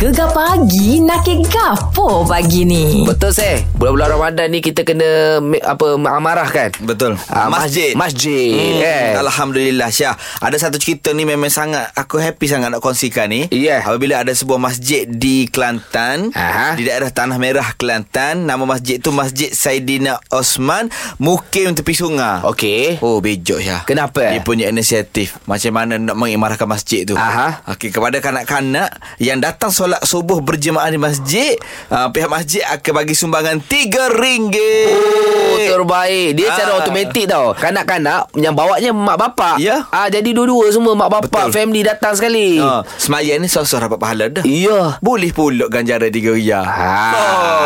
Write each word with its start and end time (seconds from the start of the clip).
Gegar 0.00 0.32
pagi 0.32 0.96
nak 0.96 1.28
ke 1.28 1.44
gapo 1.44 2.24
pagi 2.24 2.64
ni? 2.64 3.04
Betul 3.04 3.36
seh. 3.36 3.68
Bulan-bulan 3.76 4.08
Ramadan 4.10 4.48
ni 4.48 4.64
Kita 4.64 4.80
kena 4.80 5.04
me- 5.38 5.60
Apa 5.60 6.00
Amarah 6.00 6.48
kan 6.48 6.72
Betul. 6.80 7.20
Ah, 7.28 7.52
Masjid. 7.52 7.92
Masjid 7.92 8.48
Hmm, 8.48 8.80
kan? 8.80 9.20
Alhamdulillah 9.20 9.92
Syah. 9.92 10.16
Ada 10.40 10.56
satu 10.56 10.80
cerita 10.80 11.12
ni 11.12 11.28
memang 11.28 11.52
sangat 11.52 11.92
Aku 11.92 12.16
happy 12.16 12.48
sangat 12.48 12.72
nak 12.72 12.80
kongsikan 12.80 13.28
ni. 13.28 13.44
Yeah. 13.52 13.84
Apabila 13.84 14.24
ada 14.24 14.32
sebuah 14.32 14.56
masjid 14.56 15.04
di 15.04 15.44
Kelantan 15.46 16.32
Aha. 16.32 16.80
Di 16.80 16.88
daerah 16.88 17.12
Tanah 17.12 17.36
Merah 17.36 17.76
Kelantan. 17.76 18.48
Nama 18.48 18.64
masjid 18.64 18.96
tu 18.96 19.12
Masjid 19.12 19.52
Saidina 19.52 20.16
Osman 20.32 20.88
Mukim 21.20 21.76
tepi 21.76 21.92
sungai. 21.92 22.40
Okey. 22.48 23.04
Oh 23.04 23.20
bejok 23.20 23.60
Syah. 23.60 23.84
Kenapa? 23.84 24.32
Dia 24.32 24.40
punya 24.40 24.72
inisiatif 24.72 25.36
Macam 25.44 25.76
mana 25.76 26.00
nak 26.00 26.16
mengimarahkan 26.16 26.64
masjid 26.64 27.04
tu. 27.04 27.20
Aha. 27.20 27.68
Okey 27.68 27.92
kepada 27.92 28.16
kanak-kanak 28.16 28.96
Yang 29.20 29.44
datang 29.44 29.68
solat 29.68 29.89
subuh 30.00 30.38
berjemaah 30.38 30.86
di 30.86 30.96
masjid 30.96 31.58
uh, 31.88 32.08
Pihak 32.08 32.26
masjid 32.26 32.62
akan 32.64 32.92
bagi 32.94 33.12
sumbangan 33.12 33.56
RM3 33.58 34.54
Oh 34.88 35.56
terbaik 35.60 36.28
Dia 36.34 36.46
Ah. 36.46 36.56
cara 36.56 36.70
automatik 36.76 37.24
tau 37.24 37.52
Kanak-kanak 37.52 38.30
Yang 38.34 38.54
bawanya 38.54 38.90
mak 38.90 39.16
bapak 39.16 39.56
Ya. 39.56 39.86
ah, 39.88 40.06
Jadi 40.06 40.30
dua-dua 40.30 40.66
semua 40.68 40.92
Mak 40.92 41.10
bapak 41.10 41.46
Betul. 41.46 41.54
Family 41.54 41.80
datang 41.80 42.12
sekali 42.12 42.58
uh, 42.58 42.82
Semaya 42.96 43.34
ni 43.34 43.46
sosok 43.46 43.86
dapat 43.86 43.98
pahala 43.98 44.26
dah 44.28 44.42
Ya 44.42 44.98
Boleh 44.98 45.30
pula 45.30 45.66
ganjaran 45.66 46.10
tiga 46.10 46.30
ria. 46.30 46.60
Ha, 46.60 46.92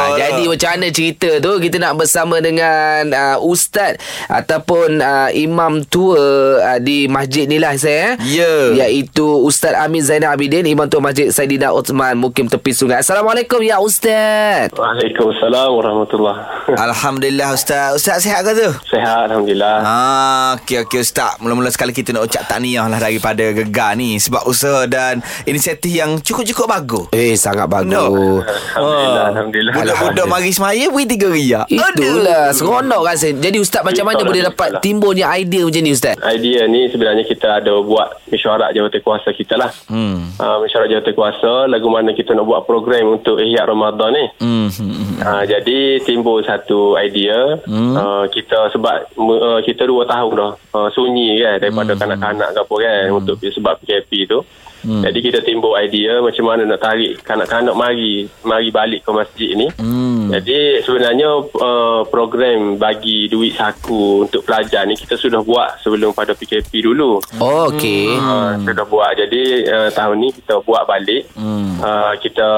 Oh, 0.05 0.07
jadi 0.15 0.45
macam 0.45 0.71
mana 0.71 0.89
cerita 0.89 1.39
tu 1.39 1.57
kita 1.59 1.77
nak 1.77 1.97
bersama 1.97 2.39
dengan 2.39 3.09
uh, 3.09 3.37
ustaz 3.41 3.97
ataupun 4.27 5.01
uh, 5.01 5.31
imam 5.31 5.83
tua 5.85 6.21
uh, 6.61 6.79
di 6.79 7.07
masjid 7.07 7.45
ni 7.45 7.57
lah 7.57 7.75
saya 7.75 8.15
eh. 8.15 8.37
Ya. 8.37 8.55
Iaitu 8.79 9.25
Ustaz 9.41 9.75
Amin 9.75 10.01
Zainal 10.01 10.33
Abidin 10.33 10.65
imam 10.65 10.87
tua 10.87 11.01
Masjid 11.01 11.31
Saidina 11.31 11.71
Uthman 11.71 12.14
Mukim 12.17 12.47
Tepi 12.47 12.71
Sungai. 12.71 12.99
Assalamualaikum 12.99 13.59
ya 13.59 13.79
ustaz. 13.79 14.71
Waalaikumsalam 14.73 15.69
warahmatullahi 15.71 16.41
Alhamdulillah 16.87 17.53
Ustaz. 17.53 17.95
Ustaz 17.95 18.21
sihat 18.21 18.41
ke 18.41 18.53
tu? 18.55 18.69
Sehat 18.89 19.29
Alhamdulillah 19.29 19.77
Ah, 19.81 20.51
okey 20.57 20.83
okey 20.83 20.99
Ustaz. 20.99 21.37
Mula-mula 21.39 21.69
sekali 21.69 21.91
kita 21.91 22.11
nak 22.11 22.25
ucap 22.25 22.45
tahniah 22.45 22.85
lah 22.85 22.99
daripada 22.99 23.45
Gegar 23.51 23.95
ni 23.95 24.17
sebab 24.17 24.45
usaha 24.45 24.85
dan 24.85 25.19
inisiatif 25.43 25.91
yang 25.91 26.17
cukup-cukup 26.17 26.67
bagus. 26.67 27.05
Eh 27.11 27.35
sangat 27.35 27.67
bagus. 27.67 27.91
No. 27.91 28.41
Alhamdulillah, 28.41 29.25
Alhamdulillah. 29.29 29.73
Budak-budak 29.75 30.27
mari 30.27 30.51
semaya 30.51 30.87
beri 30.87 31.07
tiga 31.07 31.29
ria. 31.29 31.61
Itulah 31.67 32.51
seronok 32.51 33.03
kan 33.05 33.15
saya. 33.15 33.33
Jadi 33.35 33.57
ustaz 33.57 33.81
macam 33.81 34.05
mana 34.05 34.17
Itulah, 34.17 34.29
boleh 34.29 34.43
dapat 34.45 34.69
itulah. 34.69 34.83
timbulnya 34.83 35.27
idea 35.35 35.63
macam 35.63 35.81
ni 35.81 35.91
ustaz? 35.91 36.17
Idea 36.21 36.61
ni 36.65 36.89
sebenarnya 36.89 37.25
kita 37.25 37.61
ada 37.61 37.73
buat 37.79 38.09
mesyuarat 38.27 38.73
jawatankuasa 38.73 39.31
kita 39.31 39.55
lah 39.55 39.71
Hmm. 39.85 40.33
uh, 40.37 40.59
Mesyuarat 40.61 40.89
jawatankuasa 40.89 41.67
Lagu 41.67 41.87
mana 41.87 42.04
kita 42.13 42.37
nak 42.37 42.45
buat 42.45 42.69
program 42.69 43.17
untuk 43.17 43.41
Ihya 43.41 43.65
Ramadan 43.65 44.13
ni 44.13 44.27
Hmm. 44.37 44.69
hmm. 44.69 45.25
uh, 45.25 45.43
Jadi 45.49 46.05
timbul 46.05 46.45
satu 46.45 47.01
idea 47.01 47.57
Hmm. 47.65 47.97
uh, 47.97 48.25
Kita 48.29 48.69
sebab 48.69 49.17
uh, 49.17 49.61
kita 49.65 49.89
dua 49.89 50.05
tahun 50.05 50.33
dah 50.37 50.53
uh, 50.77 50.89
sunyi 50.93 51.41
kan 51.41 51.57
Daripada 51.57 51.97
Hmm. 51.97 52.01
kanak-kanak 52.05 52.49
ke 52.53 52.61
apa 52.61 52.75
kan 52.77 53.05
Untuk 53.15 53.37
sebab 53.41 53.81
PKP 53.81 54.29
tu 54.29 54.45
Jadi 54.85 55.19
kita 55.21 55.41
timbul 55.41 55.73
idea 55.75 56.21
macam 56.21 56.45
mana 56.45 56.65
nak 56.65 56.81
tarik 56.81 57.21
kanak-kanak 57.21 57.73
mari 57.73 58.29
mari 58.43 58.69
balik 58.69 59.01
ke 59.01 59.11
masjid 59.11 59.51
ni. 59.55 59.69
Hmm. 59.75 60.29
Jadi 60.29 60.83
sebenarnya 60.83 61.29
uh, 61.55 62.03
program 62.05 62.77
bagi 62.77 63.29
duit 63.29 63.55
saku 63.55 64.25
untuk 64.25 64.43
pelajar 64.43 64.85
ni 64.85 64.95
kita 64.95 65.15
sudah 65.15 65.41
buat 65.41 65.81
sebelum 65.81 66.11
pada 66.11 66.35
PKP 66.35 66.83
dulu. 66.83 67.23
Oh, 67.39 67.71
okey. 67.71 68.13
Uh, 68.13 68.59
sudah 68.61 68.85
buat. 68.85 69.15
Jadi 69.15 69.65
uh, 69.65 69.89
tahun 69.89 70.17
ni 70.19 70.29
kita 70.31 70.61
buat 70.61 70.85
balik. 70.85 71.29
Hmm. 71.33 71.79
Uh, 71.79 72.13
kita 72.19 72.49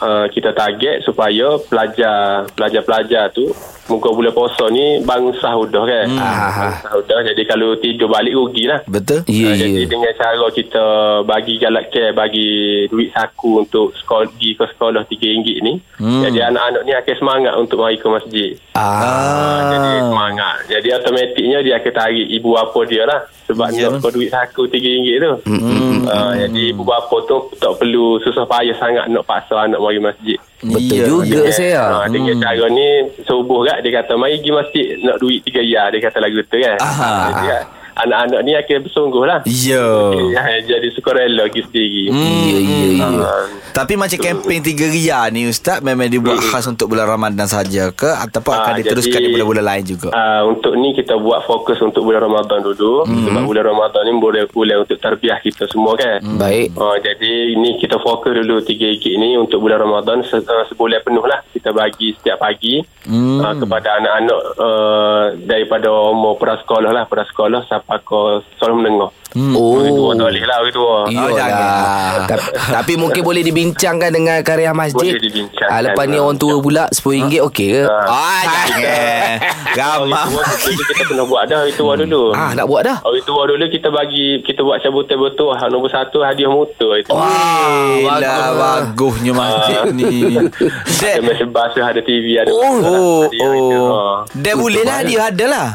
uh, 0.00 0.26
kita 0.28 0.50
target 0.52 1.02
supaya 1.02 1.56
pelajar 1.62 2.46
pelajar-pelajar 2.52 3.30
tu 3.30 3.48
muka 3.88 4.06
bulan 4.10 4.30
puasa 4.30 4.70
ni 4.70 5.02
bangun 5.02 5.34
sahur 5.40 5.66
dah 5.66 5.82
kan. 5.82 6.06
Hmm. 6.06 6.20
Bangun 6.20 6.74
sahur 6.78 7.02
dah. 7.06 7.20
Jadi 7.24 7.42
kalau 7.42 7.74
tidur 7.74 8.06
balik 8.06 8.34
rugilah. 8.34 8.80
Betul? 8.86 9.26
Ya, 9.26 9.50
Ah, 9.50 9.56
Jadi 9.56 9.82
ya. 9.82 9.88
dengan 9.88 10.12
cara 10.14 10.46
kita 10.52 10.84
bagi 11.24 11.39
galak 11.56 11.88
care, 11.88 12.12
bagi 12.12 12.48
duit 12.86 13.08
saku 13.10 13.62
untuk 13.62 13.96
sekolah, 13.96 14.28
pergi 14.30 14.50
ke 14.52 14.64
sekolah 14.76 15.02
RM3 15.06 15.24
ni. 15.60 15.80
Hmm. 15.96 16.22
Jadi 16.24 16.38
anak-anak 16.40 16.82
ni 16.84 16.92
akan 16.92 17.14
semangat 17.16 17.54
untuk 17.56 17.80
mari 17.80 17.96
ke 17.96 18.08
masjid. 18.08 18.50
Ah. 18.74 18.80
Ah, 18.80 19.58
jadi 19.70 19.90
semangat. 20.04 20.56
Jadi 20.68 20.88
automatiknya 20.90 21.58
dia 21.60 21.74
akan 21.78 21.92
tarik 21.92 22.26
ibu 22.28 22.48
bapa 22.52 22.80
dia 22.84 23.02
lah. 23.08 23.20
Sebab 23.48 23.66
yeah. 23.74 23.90
nak 23.90 24.12
duit 24.12 24.30
saku 24.30 24.68
RM3 24.68 25.06
tu. 25.16 25.32
Hmm. 25.48 26.04
Ah, 26.06 26.32
jadi 26.36 26.62
ibu 26.70 26.82
bapa 26.82 27.16
tu 27.24 27.36
tak 27.56 27.72
perlu 27.76 28.20
susah 28.20 28.44
payah 28.44 28.76
sangat 28.76 29.08
nak 29.08 29.24
paksa 29.24 29.64
anak 29.64 29.80
mari 29.80 29.98
masjid. 29.98 30.36
Betul 30.60 30.92
Ya, 30.92 31.08
juga 31.08 31.24
Dengan- 31.24 31.56
saya. 31.56 31.80
ah, 31.80 32.04
Dengan 32.04 32.36
cara 32.36 32.68
ni 32.68 32.88
Subuh 33.24 33.64
kat 33.64 33.80
Dia 33.80 34.04
kata 34.04 34.12
Mari 34.12 34.44
pergi 34.44 34.52
masjid 34.52 34.86
Nak 35.00 35.16
duit 35.16 35.40
tiga 35.40 35.64
ya 35.64 35.88
Dia 35.88 36.04
kata 36.04 36.20
lagu 36.20 36.36
tu 36.36 36.60
kan 36.60 36.76
Aha. 36.76 37.12
Jadi, 37.32 37.44
kan, 37.48 37.64
Anak-anak 38.00 38.40
ni 38.40 38.52
akan 38.54 38.78
bersungguh 38.82 39.22
lah 39.22 39.38
Ya. 39.44 39.86
Ya, 40.30 40.42
jadi 40.62 40.88
sukarela 40.90 41.44
pergi 41.44 41.62
sendiri. 41.62 42.04
Ya, 42.06 42.58
ya, 42.58 42.78
ya. 42.94 43.06
Ah, 43.20 43.44
Tapi 43.72 43.94
macam 43.94 44.16
kempen 44.16 44.60
tiga 44.60 44.86
ria 44.86 45.24
ni 45.28 45.46
Ustaz 45.46 45.80
Memang 45.80 46.06
dibuat 46.06 46.38
khas 46.38 46.64
untuk 46.64 46.90
bulan 46.90 47.06
Ramadan 47.06 47.44
saja 47.44 47.88
ke 47.90 48.06
Ataupun 48.06 48.52
akan 48.52 48.72
Ah, 48.72 48.76
diteruskan 48.76 49.14
jadi- 49.14 49.26
di 49.26 49.32
bulan-bulan 49.32 49.64
lain 49.66 49.84
juga 49.86 50.08
Ah, 50.10 50.42
untuk 50.42 50.72
ni 50.74 50.92
kita 50.92 51.16
buat 51.16 51.44
fokus 51.44 51.78
untuk 51.80 52.02
bulan 52.02 52.22
Ramadan 52.22 52.60
dulu 52.62 53.02
Hmm. 53.02 53.24
sebab 53.24 53.42
bulan 53.42 53.64
Ramadan 53.66 54.02
ni 54.02 54.12
boleh 54.14 54.42
bulan 54.46 54.76
untuk 54.80 54.96
terbiah 54.96 55.38
kita 55.38 55.64
semua 55.66 55.94
kan. 55.94 56.20
Baik. 56.36 56.72
Oh, 56.74 56.94
jadi 56.94 57.30
ini 57.50 57.76
kita 57.76 57.98
fokus 57.98 58.32
dulu 58.34 58.60
tiga 58.60 58.86
ikit 58.86 59.14
ni 59.14 59.34
untuk 59.34 59.60
bulan 59.60 59.80
Ramadan 59.80 60.20
se- 60.22 60.38
uh, 60.38 60.64
sebulan 60.66 61.00
penuh 61.00 61.22
lah 61.22 61.40
kita 61.50 61.70
bagi 61.70 62.12
setiap 62.12 62.38
pagi 62.38 62.82
Hmm. 63.02 63.40
uh, 63.40 63.54
kepada 63.56 63.96
anak-anak 63.96 64.40
uh, 64.56 65.24
daripada 65.40 65.88
umur 65.90 66.36
prasekolah 66.36 66.90
lah 66.90 67.04
prasekolah 67.04 67.64
sampai 67.64 67.89
ke 67.98 68.20
sekolah 68.54 68.74
menengah. 68.78 69.10
Hmm. 69.30 69.54
Oh. 69.54 69.78
Orang 69.78 69.94
tua 69.94 70.10
tak 70.18 70.26
boleh 70.26 70.42
lah 70.42 70.56
orang 70.58 70.74
tua. 70.74 70.94
Oh, 71.06 71.30
jangan. 71.30 71.54
Iyalah. 71.54 72.26
Ta- 72.26 72.50
Tapi 72.82 72.92
mungkin 72.98 73.22
boleh 73.22 73.42
dibincangkan 73.46 74.10
dengan 74.10 74.36
karya 74.42 74.74
masjid. 74.74 75.14
Boleh 75.14 75.22
dibincangkan. 75.22 75.70
Ah, 75.70 75.80
lepas 75.86 76.04
ni 76.10 76.18
orang 76.18 76.34
tua 76.34 76.58
pula 76.58 76.90
RM10 76.90 77.40
okey 77.46 77.68
ke? 77.78 77.84
Ah, 77.86 78.42
jangan 79.70 80.02
Ramah 80.02 80.26
tua 80.26 80.70
kita 80.74 80.92
kena 81.06 81.22
buat 81.22 81.46
dah 81.46 81.62
itu 81.62 81.82
hmm. 81.86 82.10
dulu. 82.10 82.22
Ah, 82.34 82.50
nak 82.58 82.66
buat 82.66 82.82
dah. 82.82 82.98
Hari 83.06 83.22
tua 83.22 83.42
dulu 83.46 83.64
kita 83.70 83.88
bagi 83.94 84.42
kita 84.42 84.60
buat 84.66 84.82
cabutan 84.82 85.16
betul 85.22 85.54
nombor 85.70 85.90
satu 85.94 86.26
hadiah 86.26 86.50
motor 86.50 86.98
itu. 86.98 87.14
Wah, 87.14 88.18
bagus. 88.18 88.58
bagusnya 88.58 89.32
masjid 89.34 89.82
ni. 89.94 90.34
Ada 91.00 91.22
mesin 91.22 91.48
basuh, 91.54 91.82
ada 91.86 92.02
TV, 92.02 92.34
ada 92.42 92.50
oh, 92.50 92.78
oh, 92.82 93.22
oh. 93.30 94.12
Dad 94.34 94.58
boleh 94.58 94.82
lah 94.82 95.06
dia 95.06 95.30
ada 95.30 95.46
lah. 95.46 95.68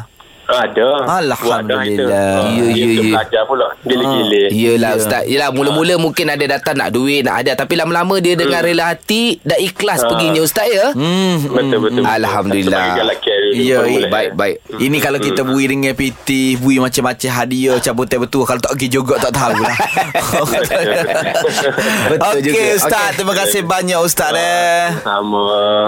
Ada. 0.45 0.87
Alhamdulillah. 1.07 2.37
Ya, 2.47 2.65
ya, 2.69 2.85
ya. 2.87 3.01
belajar 3.11 3.41
pula. 3.45 3.67
Gila-gila. 3.81 4.43
Yelah 4.47 4.91
Ustaz 4.93 5.23
Yelah 5.25 5.49
mula-mula 5.49 5.95
mungkin 5.95 6.25
ada 6.27 6.45
datang 6.47 6.75
nak 6.75 6.89
duit 6.89 7.21
Nak 7.21 7.35
ada 7.37 7.51
Tapi 7.55 7.73
lama-lama 7.73 8.17
dia 8.17 8.33
dengan 8.33 8.59
rela 8.59 8.89
hati 8.89 9.37
Dah 9.41 9.57
ikhlas 9.57 10.01
Ah. 10.01 10.07
perginya 10.07 10.41
Ustaz 10.41 10.67
ya 10.67 10.87
Hmm. 10.91 11.37
Betul, 11.41 11.57
betul. 11.79 11.79
betul. 11.81 12.03
Alhamdulillah. 12.05 12.85
Ya, 13.53 13.77
mula-mula. 13.79 14.07
Baik 14.07 14.29
baik 14.33 14.55
Ini 14.75 14.97
kalau 14.99 15.19
kita 15.19 15.41
bui 15.41 15.65
dengan 15.65 15.93
PT, 15.93 16.27
bui 16.57 16.77
macam-macam 16.77 17.29
hadiah, 17.31 17.77
cabutan 17.79 18.17
betul. 18.19 18.43
Kalau 18.43 18.59
tak 18.59 18.73
pergi 18.73 18.87
juga 18.87 19.15
tak 19.17 19.31
tahu 19.31 19.57
lah. 19.57 19.75
Betul 22.07 22.29
Okey 22.31 22.41
juga. 22.43 22.61
Ustaz, 22.75 23.03
Okey. 23.03 23.15
terima 23.15 23.33
kasih 23.35 23.61
banyak 23.63 23.99
Ustaz 23.99 24.31
eh. 24.31 24.85
Sama. 25.01 25.45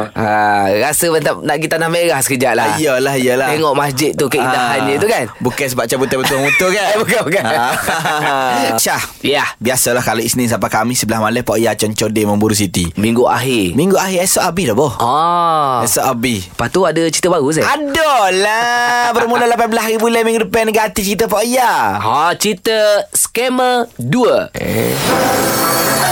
ha, 0.09 0.31
Rasa 0.79 1.05
macam 1.09 1.33
nak 1.41 1.55
pergi 1.55 1.67
tanah 1.67 1.89
merah 1.89 2.19
sekejap 2.19 2.53
lah 2.53 2.67
Iyalah, 2.77 3.15
iyalah. 3.15 3.47
Tengok 3.49 3.73
masjid 3.73 4.11
tu 4.13 4.25
Keindahannya 4.47 4.93
Ah. 4.93 4.99
tu 4.99 5.07
kan 5.07 5.25
Bukan 5.37 5.65
sebab 5.67 5.85
cabutan 5.85 6.17
betul-betul 6.19 6.69
kan? 6.71 6.85
Eh, 6.87 6.97
bukan, 6.97 7.21
bukan. 7.23 7.43
Ah. 7.43 7.73
Syah. 8.83 9.01
Ya 9.21 9.43
Biasalah 9.57 9.99
kalau 9.99 10.19
Isnin 10.19 10.47
sampai 10.47 10.67
Khamis 10.67 11.03
sebelah 11.03 11.19
malam 11.19 11.41
Pak 11.41 11.57
Ya 11.57 11.73
Concode 11.73 12.21
Memburu 12.21 12.53
City. 12.53 12.89
Minggu 12.95 13.23
akhir 13.23 13.73
Minggu 13.73 13.95
akhir 13.95 14.23
esok 14.23 14.43
habis 14.43 14.65
dah 14.65 14.75
boh. 14.75 14.93
Ah. 14.97 15.83
Esok 15.83 16.05
habis. 16.05 16.47
Lepas 16.47 16.67
tu 16.69 16.81
ada 16.81 17.01
cerita 17.03 17.27
baru 17.27 17.49
Zai? 17.49 17.61
Adalah 17.61 19.11
Bermula 19.15 19.45
18 19.45 19.67
hari 19.77 19.97
bulan 19.97 20.23
minggu 20.23 20.43
depan 20.43 20.65
Negatif 20.65 21.03
cerita 21.03 21.25
Pak 21.25 21.43
Ya 21.43 21.97
Ha, 21.97 22.31
cerita 22.33 22.73
Scammer 23.11 23.91
2 23.97 24.55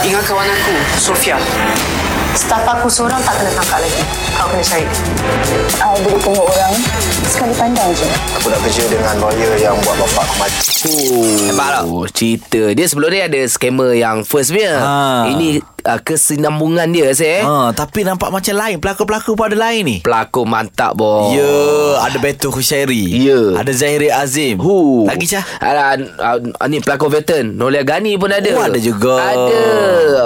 Ingat 0.02 0.22
kawan 0.22 0.46
aku, 0.46 0.74
Sofia. 0.96 1.34
Staf 2.36 2.68
aku 2.68 2.86
seorang 2.92 3.16
tak 3.24 3.40
kena 3.40 3.50
tangkap 3.56 3.80
lagi. 3.80 4.02
Kau 4.36 4.46
kena 4.52 4.60
cari. 4.60 4.84
I 5.80 5.96
boleh 6.04 6.20
tengok 6.20 6.44
orang 6.44 6.74
sekali 7.26 7.54
pandang 7.56 7.90
je. 7.96 8.06
Aku 8.36 8.46
nak 8.52 8.60
kerja 8.60 8.82
dengan 8.92 9.14
lawyer 9.24 9.52
yang 9.56 9.76
buat 9.80 9.96
bapak 9.96 10.22
aku 10.28 10.34
mati. 10.36 10.60
Nampak 11.48 11.68
tak? 11.72 11.82
Oh, 11.88 12.06
cerita 12.06 12.62
Dia 12.76 12.86
sebelum 12.86 13.08
ni 13.10 13.20
ada 13.24 13.40
scammer 13.48 13.96
yang 13.96 14.22
first 14.22 14.52
punya 14.52 14.76
Ha. 14.76 15.32
Ini 15.32 15.58
uh, 15.86 16.00
kesinambungan 16.02 16.90
dia 16.90 17.14
saya. 17.14 17.46
Ha, 17.46 17.70
tapi 17.72 18.02
nampak 18.02 18.34
macam 18.34 18.54
lain. 18.58 18.82
Pelakon-pelakon 18.82 19.34
pun 19.38 19.46
ada 19.46 19.58
lain 19.58 19.82
ni. 19.86 19.96
Pelakon 20.02 20.50
mantap 20.50 20.98
boh. 20.98 21.30
Ya, 21.30 22.02
ada 22.02 22.18
Beto 22.18 22.50
Khusyairi. 22.50 23.14
Ya. 23.22 23.54
Ada 23.56 23.70
Zahiri 23.70 24.10
Azim. 24.10 24.58
Hu. 24.58 25.06
Lagi? 25.06 25.30
Ada 25.62 26.02
uh, 26.18 26.36
uh, 26.58 26.66
ni 26.66 26.82
pelakon 26.82 27.08
veteran 27.14 27.54
Nolia 27.54 27.86
Gani 27.86 28.18
pun 28.18 28.34
ada. 28.34 28.50
Oh, 28.52 28.66
ada 28.66 28.78
juga. 28.82 29.14
Ada. 29.22 29.62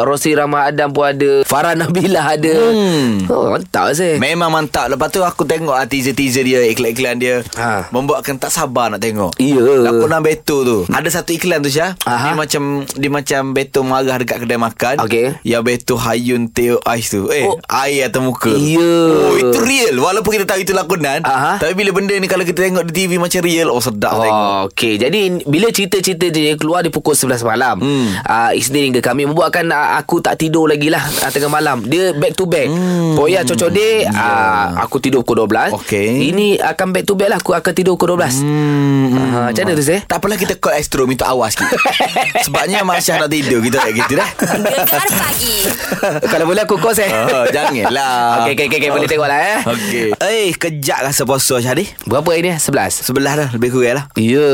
Rosi 0.08 0.32
Rahmat 0.32 0.72
Adam 0.74 0.90
pun 0.96 1.04
ada. 1.04 1.30
Farah 1.44 1.76
Nabilah 1.76 2.26
ada. 2.40 2.54
Hmm. 2.72 3.28
Oh, 3.28 3.52
mantap 3.52 3.92
saya. 3.92 4.16
Memang 4.16 4.48
mantap. 4.48 4.88
Lepas 4.88 5.12
tu 5.12 5.20
aku 5.20 5.44
tengok 5.44 5.76
ah, 5.76 5.84
teaser-teaser 5.84 6.42
dia, 6.46 6.60
iklan-iklan 6.70 7.20
dia. 7.20 7.44
Ha. 7.60 7.92
Membuatkan 7.92 8.40
tak 8.40 8.54
sabar 8.54 8.88
nak 8.88 9.02
tengok. 9.04 9.36
Ya. 9.36 9.60
Lakonan 9.60 10.24
Beto 10.24 10.64
tu. 10.64 10.78
Ada 10.88 11.20
satu 11.20 11.36
iklan 11.36 11.60
tu 11.60 11.68
Syah. 11.68 11.98
Aha. 12.06 12.32
Dia 12.32 12.34
macam 12.38 12.62
dia 12.86 13.10
macam 13.10 13.40
Beto 13.52 13.80
marah 13.82 14.16
dekat 14.16 14.46
kedai 14.46 14.60
makan. 14.60 14.96
Okey. 15.04 15.42
Yang 15.50 15.62
Beto 15.67 15.94
hayun 15.99 16.47
teo 16.47 16.79
ais 16.87 17.11
tu. 17.11 17.26
Eh, 17.26 17.43
Oh. 17.43 17.58
air 17.67 18.06
atas 18.06 18.23
muka. 18.23 18.55
Ya. 18.55 18.79
Oh, 18.79 19.35
itu 19.35 19.58
real. 19.58 19.99
Walaupun 19.99 20.31
kita 20.31 20.47
tahu 20.47 20.62
itu 20.62 20.70
lakonan. 20.70 21.26
Aha. 21.26 21.58
Tapi 21.58 21.75
bila 21.75 21.91
benda 21.91 22.14
ni 22.14 22.31
kalau 22.31 22.47
kita 22.47 22.62
tengok 22.62 22.87
di 22.87 22.93
TV 22.94 23.19
macam 23.19 23.43
real, 23.43 23.67
oh 23.67 23.82
sedap 23.82 24.14
tengok. 24.14 24.31
Oh, 24.31 24.58
okey. 24.70 24.94
Jadi 24.97 25.43
bila 25.43 25.75
cerita-cerita 25.75 26.31
dia 26.31 26.55
keluar 26.55 26.87
di 26.87 26.94
pukul 26.94 27.19
11 27.19 27.43
malam. 27.43 27.82
Hmm. 27.82 28.14
Uh, 28.23 28.50
Isnin 28.55 28.94
hingga 28.94 29.02
kami 29.02 29.26
membuatkan 29.26 29.67
uh, 29.67 29.99
aku 29.99 30.23
tak 30.23 30.38
tidur 30.38 30.70
lagi 30.70 30.87
lah 30.87 31.02
uh, 31.02 31.31
tengah 31.35 31.50
malam. 31.50 31.82
Dia 31.82 32.14
back 32.14 32.38
to 32.38 32.46
back. 32.46 32.70
Hmm. 32.70 33.19
Poya 33.19 33.43
Cocode 33.43 34.06
uh, 34.06 34.79
aku 34.79 35.03
tidur 35.03 35.26
pukul 35.26 35.50
12. 35.50 35.75
Okey. 35.82 36.31
Ini 36.31 36.62
akan 36.62 36.94
back 36.94 37.05
to 37.05 37.19
back 37.19 37.26
lah 37.26 37.38
aku 37.41 37.50
akan 37.53 37.73
tidur 37.73 37.99
pukul 37.99 38.14
12. 38.14 38.38
Hmm. 38.38 39.06
Uh, 39.11 39.44
macam 39.50 39.62
mana 39.67 39.75
tu 39.75 39.82
saya? 39.82 40.00
Tak 40.06 40.23
apalah 40.23 40.38
kita 40.38 40.55
call 40.55 40.79
Astro 40.79 41.11
minta 41.11 41.26
awas 41.26 41.58
sikit. 41.58 41.75
Sebabnya 42.46 42.87
Mak 42.87 43.03
Syah 43.03 43.19
nak 43.19 43.32
tidur 43.32 43.58
kita 43.58 43.82
tak 43.82 43.91
gitu 43.96 44.14
dah. 44.14 44.29
Gegar 44.38 45.03
pagi. 45.11 45.39
Kalau 46.32 46.44
boleh 46.44 46.62
aku 46.62 46.76
call 46.76 46.92
saya. 46.92 47.10
Oh, 47.25 47.44
janganlah. 47.46 48.44
Okey, 48.44 48.52
okey, 48.56 48.66
okey, 48.66 48.78
okey. 48.78 48.90
Boleh 48.90 49.08
tengok 49.08 49.26
lah 49.26 49.40
eh. 49.40 49.58
Okey. 49.62 50.06
Eh, 50.14 50.48
kejap 50.52 51.00
rasa 51.02 51.22
puasa 51.25 51.56
Syahdi. 51.58 51.88
Berapa 52.04 52.31
ini? 52.34 52.52
11. 52.52 53.02
Sebelah 53.02 53.32
dah 53.37 53.48
lebih 53.50 53.70
kurang 53.70 53.96
lah. 53.96 54.04
Ya 54.14 54.48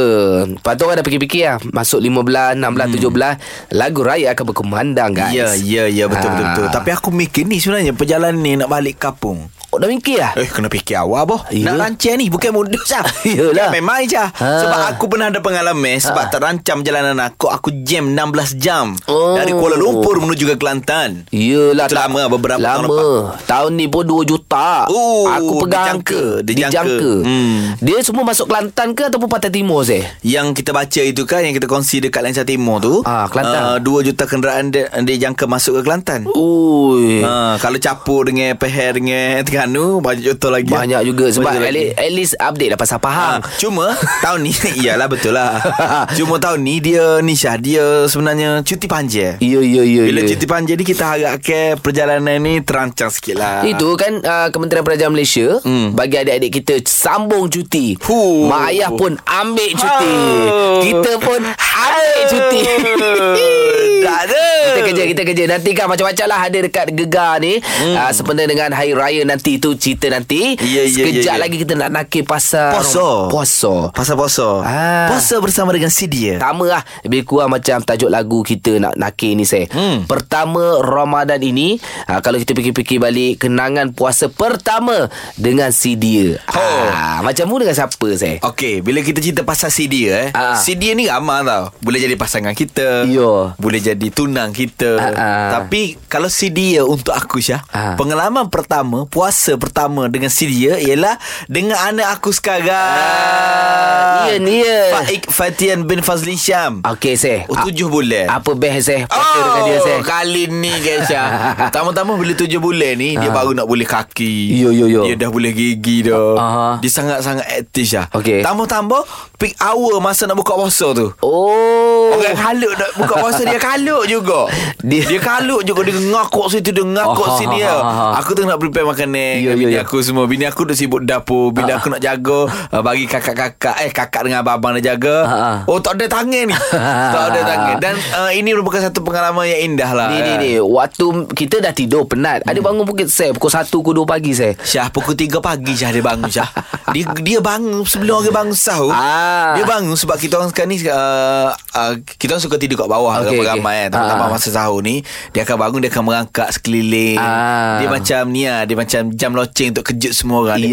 Lepas 0.47 0.75
tu 0.75 0.85
orang 0.85 0.97
dah 0.97 1.05
fikir-fikir 1.05 1.43
lah 1.45 1.57
Masuk 1.73 1.99
15, 1.99 2.55
16, 2.55 2.97
17 2.97 3.75
Lagu 3.75 4.01
raya 4.01 4.33
akan 4.33 4.45
berkumandang 4.47 5.11
guys 5.13 5.33
Ya, 5.33 5.49
ya, 5.57 5.85
ya 5.87 6.05
betul 6.07 6.29
betul 6.29 6.45
Ah. 6.45 6.53
betul. 6.53 6.67
Tapi 6.71 6.91
aku 6.93 7.09
mikir 7.11 7.43
ni 7.45 7.59
sebenarnya 7.59 7.93
perjalanan 7.93 8.39
ni 8.39 8.55
nak 8.55 8.69
balik 8.69 8.97
kampung. 8.97 9.51
Oh 9.77 9.79
dah 9.79 9.89
fikir 9.91 10.17
lah 10.17 10.33
Eh 10.35 10.49
kena 10.49 10.67
fikir 10.67 10.97
awal 10.97 11.23
boh 11.27 11.41
Ya. 11.53 11.69
Nak 11.69 11.77
rancang 11.79 12.17
ni 12.17 12.27
Bukan 12.27 12.49
mudah 12.51 12.81
sah 12.83 13.05
Yelah. 13.29 13.69
Memang 13.71 14.01
je 14.03 14.17
Ha. 14.17 14.49
Sebab 14.59 14.81
aku 14.89 15.05
pernah 15.07 15.29
ada 15.29 15.39
pengalaman 15.39 15.97
Sebab 15.97 16.25
Ha. 16.25 16.33
terancam 16.33 16.81
jalanan 16.81 17.21
aku 17.21 17.47
Aku 17.47 17.69
jam 17.83 18.09
16 18.11 18.57
jam 18.57 18.97
Oh. 19.05 19.37
Dari 19.37 19.53
Kuala 19.53 19.77
Lumpur 19.77 20.17
menuju 20.17 20.49
ke 20.49 20.57
Kelantan 20.57 21.29
Yelah 21.29 21.85
Itu 21.85 21.95
lama, 21.95 22.23
beberapa 22.29 22.57
tahun 22.57 22.89
Lama 22.89 23.37
Tahun 23.45 23.71
ni 23.71 23.87
pun 23.87 24.03
2 24.03 24.25
juta 24.25 24.89
Oh, 24.89 25.29
Aku 25.29 25.61
pegang 25.63 26.01
dijangka, 26.01 26.41
angka 26.41 26.43
dijangka. 26.43 27.11
Hmm. 27.23 27.59
Dia 27.79 28.01
semua 28.01 28.25
masuk 28.25 28.47
Kelantan 28.47 28.89
ke 28.93 29.03
Ataupun 29.05 29.29
Pantai 29.29 29.51
Timur 29.51 29.85
saya 29.85 30.09
Yang 30.23 30.57
kita 30.57 30.73
baca 30.73 31.03
itu 31.03 31.23
kan 31.23 31.43
Yang 31.43 31.61
kita 31.61 31.69
kongsi 31.69 32.01
dekat 32.01 32.23
Lancar 32.23 32.45
Timur 32.45 32.81
tu 32.81 33.05
Ah, 33.05 33.29
Kelantan. 33.29 33.77
uh, 33.77 33.79
2 33.79 34.07
juta 34.07 34.25
kenderaan 34.25 34.71
dia, 34.71 34.89
dia 34.97 35.17
jangka 35.21 35.45
masuk 35.45 35.77
ke 35.77 35.83
Kelantan 35.83 36.25
Ui 36.27 37.19
Ha, 37.19 37.59
kalau 37.59 37.77
capur 37.77 38.25
dengan 38.25 38.55
Peher 38.55 38.95
dengan 38.95 39.43
Terengganu 39.67 40.01
Banyak 40.01 40.23
juta 40.25 40.49
lagi 40.49 40.71
Banyak 40.71 41.01
juga 41.05 41.27
Sebab 41.29 41.45
Banyak 41.49 41.63
at 41.63 41.75
least, 41.75 41.93
at 41.97 42.13
least 42.13 42.35
update 42.39 42.71
lah 42.73 42.79
pasal 42.79 42.99
Pahang 42.99 43.15
Ha, 43.37 43.49
cuma 43.59 43.87
tahun 44.25 44.39
ni 44.41 44.53
Iyalah 44.79 45.09
betul 45.11 45.35
lah 45.35 45.59
Cuma 46.19 46.39
tahun 46.39 46.63
ni 46.63 46.79
Dia 46.79 47.19
ni 47.21 47.35
Syah 47.35 47.57
Dia 47.57 47.87
sebenarnya 48.07 48.63
Cuti 48.63 48.87
panjang 48.87 49.37
Ya 49.43 49.61
ya 49.61 49.83
ya 49.83 50.03
Bila 50.07 50.21
ya. 50.23 50.29
cuti 50.31 50.47
panjang 50.47 50.77
ni 50.77 50.85
Kita 50.85 51.05
harapkan 51.07 51.77
Perjalanan 51.81 52.39
ni 52.39 52.63
Terancang 52.63 53.11
sikit 53.11 53.35
lah 53.35 53.67
Itu 53.67 53.97
kan 53.97 54.23
uh, 54.23 54.49
Kementerian 54.49 54.83
Perdagangan 54.83 55.13
Malaysia 55.13 55.49
Hmm. 55.67 55.97
bagi 55.97 56.15
adik-adik 56.15 56.53
kita 56.53 56.75
sambung 56.87 57.49
cuti. 57.49 57.97
Huh. 57.99 58.47
Mak 58.47 58.63
ayah 58.71 58.91
pun 58.93 59.19
ambil 59.19 59.71
cuti. 59.73 60.13
Oh. 60.47 60.79
Kita 60.79 61.13
pun 61.19 61.41
ambil 61.43 62.21
cuti. 62.29 62.61
Tak 64.07 64.19
ada 64.29 64.45
Kita 64.71 64.81
kerja 64.87 65.03
Kita 65.09 65.23
kerja 65.25 65.45
Nanti 65.51 65.71
kan 65.73 65.87
macam-macam 65.89 66.27
lah 66.31 66.41
Ada 66.47 66.59
dekat 66.63 66.87
Gegar 66.95 67.43
ni 67.43 67.59
hmm. 67.59 67.95
uh, 67.97 68.11
Sempena 68.15 68.47
dengan 68.47 68.71
Hari 68.71 68.93
Raya 68.95 69.23
nanti 69.27 69.46
tu 69.57 69.71
Cerita 69.73 70.11
nanti 70.11 70.59
Ya, 70.59 70.83
ya, 70.83 70.91
Sekejap 71.07 71.23
ya, 71.25 71.33
ya. 71.33 71.35
lagi 71.39 71.57
kita 71.57 71.75
nak 71.75 71.91
nakir 71.93 72.23
pasal 72.23 72.75
Puasa. 72.75 73.09
Puasa 73.29 73.73
Pasal 73.91 74.15
puasa 74.15 74.49
Ah. 74.61 75.07
Puasa 75.07 75.39
bersama 75.39 75.71
dengan 75.71 75.89
si 75.89 76.05
dia 76.05 76.43
lah 76.43 76.83
Lebih 77.03 77.23
kurang 77.25 77.53
macam 77.53 77.79
Tajuk 77.79 78.09
lagu 78.09 78.43
kita 78.43 78.77
Nak 78.77 78.95
nakir 78.95 79.33
ni 79.33 79.47
saya 79.47 79.69
Hmm. 79.69 80.07
Pertama 80.07 80.81
Ramadan 80.81 81.39
ini 81.39 81.79
uh, 82.07 82.19
Kalau 82.19 82.37
kita 82.37 82.51
fikir-fikir 82.53 82.99
balik 82.99 83.43
Kenangan 83.43 83.93
puasa 83.93 84.27
pertama 84.27 85.07
Dengan 85.35 85.71
si 85.71 85.95
dia 85.95 86.39
Oh. 86.49 86.83
Ah, 86.89 87.21
Macam 87.21 87.47
mu 87.47 87.57
dengan 87.57 87.73
siapa 87.73 88.09
saya 88.13 88.43
Okey, 88.43 88.81
bila 88.81 88.99
kita 89.01 89.21
cerita 89.21 89.43
pasal 89.43 89.69
si 89.69 89.85
dia 89.85 90.11
eh. 90.19 90.31
Ah. 90.33 90.57
Si 90.57 90.73
dia 90.73 90.93
ni 90.93 91.07
ramah 91.07 91.43
tau. 91.43 91.65
Boleh 91.79 92.01
jadi 92.01 92.17
pasangan 92.17 92.53
kita. 92.53 93.05
Ya. 93.05 93.53
Boleh 93.55 93.77
jadi 93.79 94.09
tunang 94.09 94.51
kita. 94.51 94.97
Ah, 94.97 95.11
ah. 95.13 95.49
Tapi 95.53 96.01
kalau 96.07 96.27
si 96.27 96.49
dia 96.49 96.81
untuk 96.83 97.13
aku 97.13 97.37
Syah, 97.39 97.61
Ah. 97.69 97.93
pengalaman 97.95 98.49
pertama, 98.49 99.05
puasa 99.05 99.36
pertama 99.55 100.07
dengan 100.07 100.29
si 100.29 100.45
dia 100.45 100.77
ialah 100.77 101.17
dengan 101.47 101.77
anak 101.79 102.17
aku 102.17 102.33
sekarang. 102.33 102.73
Ah, 102.73 104.27
Ian, 104.29 104.45
Ian. 104.45 104.89
Faik 104.97 105.23
Fatian 105.29 105.79
bin 105.83 106.01
Fazlin 106.01 106.35
Syam. 106.35 106.81
Okey 106.83 107.15
saya 107.15 107.45
Oh, 107.47 107.57
tujuh 107.61 107.87
bulan. 107.87 108.27
Apa 108.29 108.53
best 108.53 108.87
saya 108.87 109.05
Puasa 109.07 109.39
dengan 109.39 109.63
dia 109.65 109.79
saya 109.81 109.99
kali 110.01 110.43
ni 110.49 110.73
guys 110.77 111.07
ya. 111.07 111.25
Tama-tama 111.75 112.15
bila 112.15 112.33
tujuh 112.33 112.59
bulan 112.59 112.95
ni 112.95 113.15
dia 113.15 113.29
Ah. 113.29 113.35
baru 113.35 113.53
nak 113.53 113.65
boleh 113.65 113.85
kaki. 113.85 114.57
Yo, 114.57 114.71
yo, 114.71 114.87
yo. 114.87 115.03
Dia 115.05 115.15
dah 115.17 115.29
boleh 115.29 115.51
gigi 115.51 116.03
dah. 116.03 116.35
Aha. 116.35 116.67
Dia 116.79 116.91
sangat-sangat 116.91 117.47
aktif 117.47 117.87
lah. 117.93 118.07
Okey. 118.13 118.41
Tambah-tambah 118.41 119.03
peak 119.37 119.55
hour 119.59 119.99
masa 119.99 120.25
nak 120.25 120.35
buka 120.35 120.55
puasa 120.55 120.91
tu. 120.93 121.13
Oh 121.21 122.09
Orang 122.09 122.33
kalut 122.35 122.73
nak 122.73 122.91
buka 122.95 123.15
puasa 123.19 123.43
dia 123.43 123.59
kalut 123.59 124.07
juga. 124.07 124.47
Dia- 124.83 125.05
Dia, 125.07 125.19
kalut 125.19 125.63
juga 125.63 125.83
dia 125.83 125.95
ngakuk 125.95 126.47
situ 126.49 126.71
dia 126.71 126.83
ngakuk 126.83 127.27
Oh, 127.27 127.37
sini 127.37 127.59
ha, 127.59 127.67
ya. 127.67 127.77
ha, 127.77 127.91
ha. 127.91 128.07
Aku 128.19 128.33
tengah 128.33 128.47
nak 128.49 128.61
prepare 128.61 128.87
makanan 128.87 129.26
Ya, 129.29 129.35
dengan 129.37 129.51
ya, 129.51 129.55
bini 129.59 129.75
ya. 129.75 129.83
aku 129.83 129.97
semua. 130.01 130.25
Bini 130.25 130.45
aku 130.45 130.63
dah 130.63 130.73
sibuk 130.73 131.03
dapur. 131.03 131.51
Bila 131.51 131.67
Ah. 131.69 131.79
aku 131.79 131.89
nak 131.89 131.99
jaga 131.99 132.41
uh, 132.47 132.81
bagi 132.81 133.05
kakak-kakak 133.05 133.77
eh 133.81 133.91
kakak 133.91 134.23
dengan 134.23 134.41
abang-abang 134.41 134.73
nak 134.73 134.85
jaga. 134.85 135.17
Ha, 135.21 135.37
ha. 135.37 135.53
Oh 135.65 135.79
tak 135.79 135.97
ada 135.97 136.07
tangan 136.13 136.45
ni. 136.45 136.57
tak 137.15 137.25
ada 137.29 137.41
tangan. 137.43 137.75
Dan 137.79 137.95
uh, 138.13 138.31
ini 138.31 138.51
merupakan 138.51 138.81
satu 138.81 139.01
pengalaman 139.01 139.47
yang 139.47 139.61
indah 139.67 139.91
lah. 139.91 140.07
Ni 140.09 140.19
ni 140.21 140.33
ni 140.37 140.51
Waktu 140.59 141.05
kita 141.33 141.59
dah 141.59 141.73
tidur 141.73 142.05
penat 142.05 142.43
Ada 142.43 142.59
bangun 142.59 142.85
pukul 142.85 143.07
saya 143.07 143.31
Pukul 143.31 143.49
1 143.49 143.67
pukul 143.67 143.95
2 143.97 144.07
pagi 144.07 144.33
saya 144.33 144.53
Syah 144.57 144.87
pukul 144.87 145.15
3 145.15 145.39
pagi 145.39 145.73
Syah 145.73 145.91
dia 145.91 146.01
bangun 146.01 146.29
Syah 146.29 146.47
Dia 146.95 147.05
dia 147.17 147.39
bangun 147.39 147.83
sebelum 147.83 148.21
orang 148.21 148.35
bangun 148.35 148.57
sahur 148.57 148.91
Ah. 148.91 149.55
Dia 149.55 149.65
bangun 149.65 149.95
sebab 149.95 150.17
kita 150.17 150.37
orang 150.37 150.51
sekarang 150.51 150.71
ni 150.71 150.79
uh, 150.85 151.51
uh, 151.53 151.93
Kita 152.13 152.35
orang 152.35 152.43
suka 152.43 152.57
tidur 152.57 152.77
kat 152.77 152.87
bawah 152.87 153.13
Okey, 153.19 153.35
Ramai-ramai 153.35 153.77
okey. 153.79 153.87
kan 153.89 154.07
Tambah 154.07 154.27
Ah. 154.27 154.33
masa 154.33 154.49
sahur 154.49 154.81
ni 154.81 155.03
Dia 155.31 155.43
akan 155.43 155.57
bangun 155.59 155.79
Dia 155.81 155.91
akan 155.91 156.03
merangkak 156.05 156.49
sekeliling 156.51 157.19
Ah. 157.19 157.79
Dia 157.79 157.89
macam 157.89 158.23
ni 158.29 158.43
lah 158.45 158.63
Dia 158.63 158.77
macam 158.77 159.01
jam 159.17 159.33
loceng 159.33 159.73
Untuk 159.73 159.85
kejut 159.87 160.13
semua 160.13 160.45
orang 160.45 160.61
Dia 160.61 160.69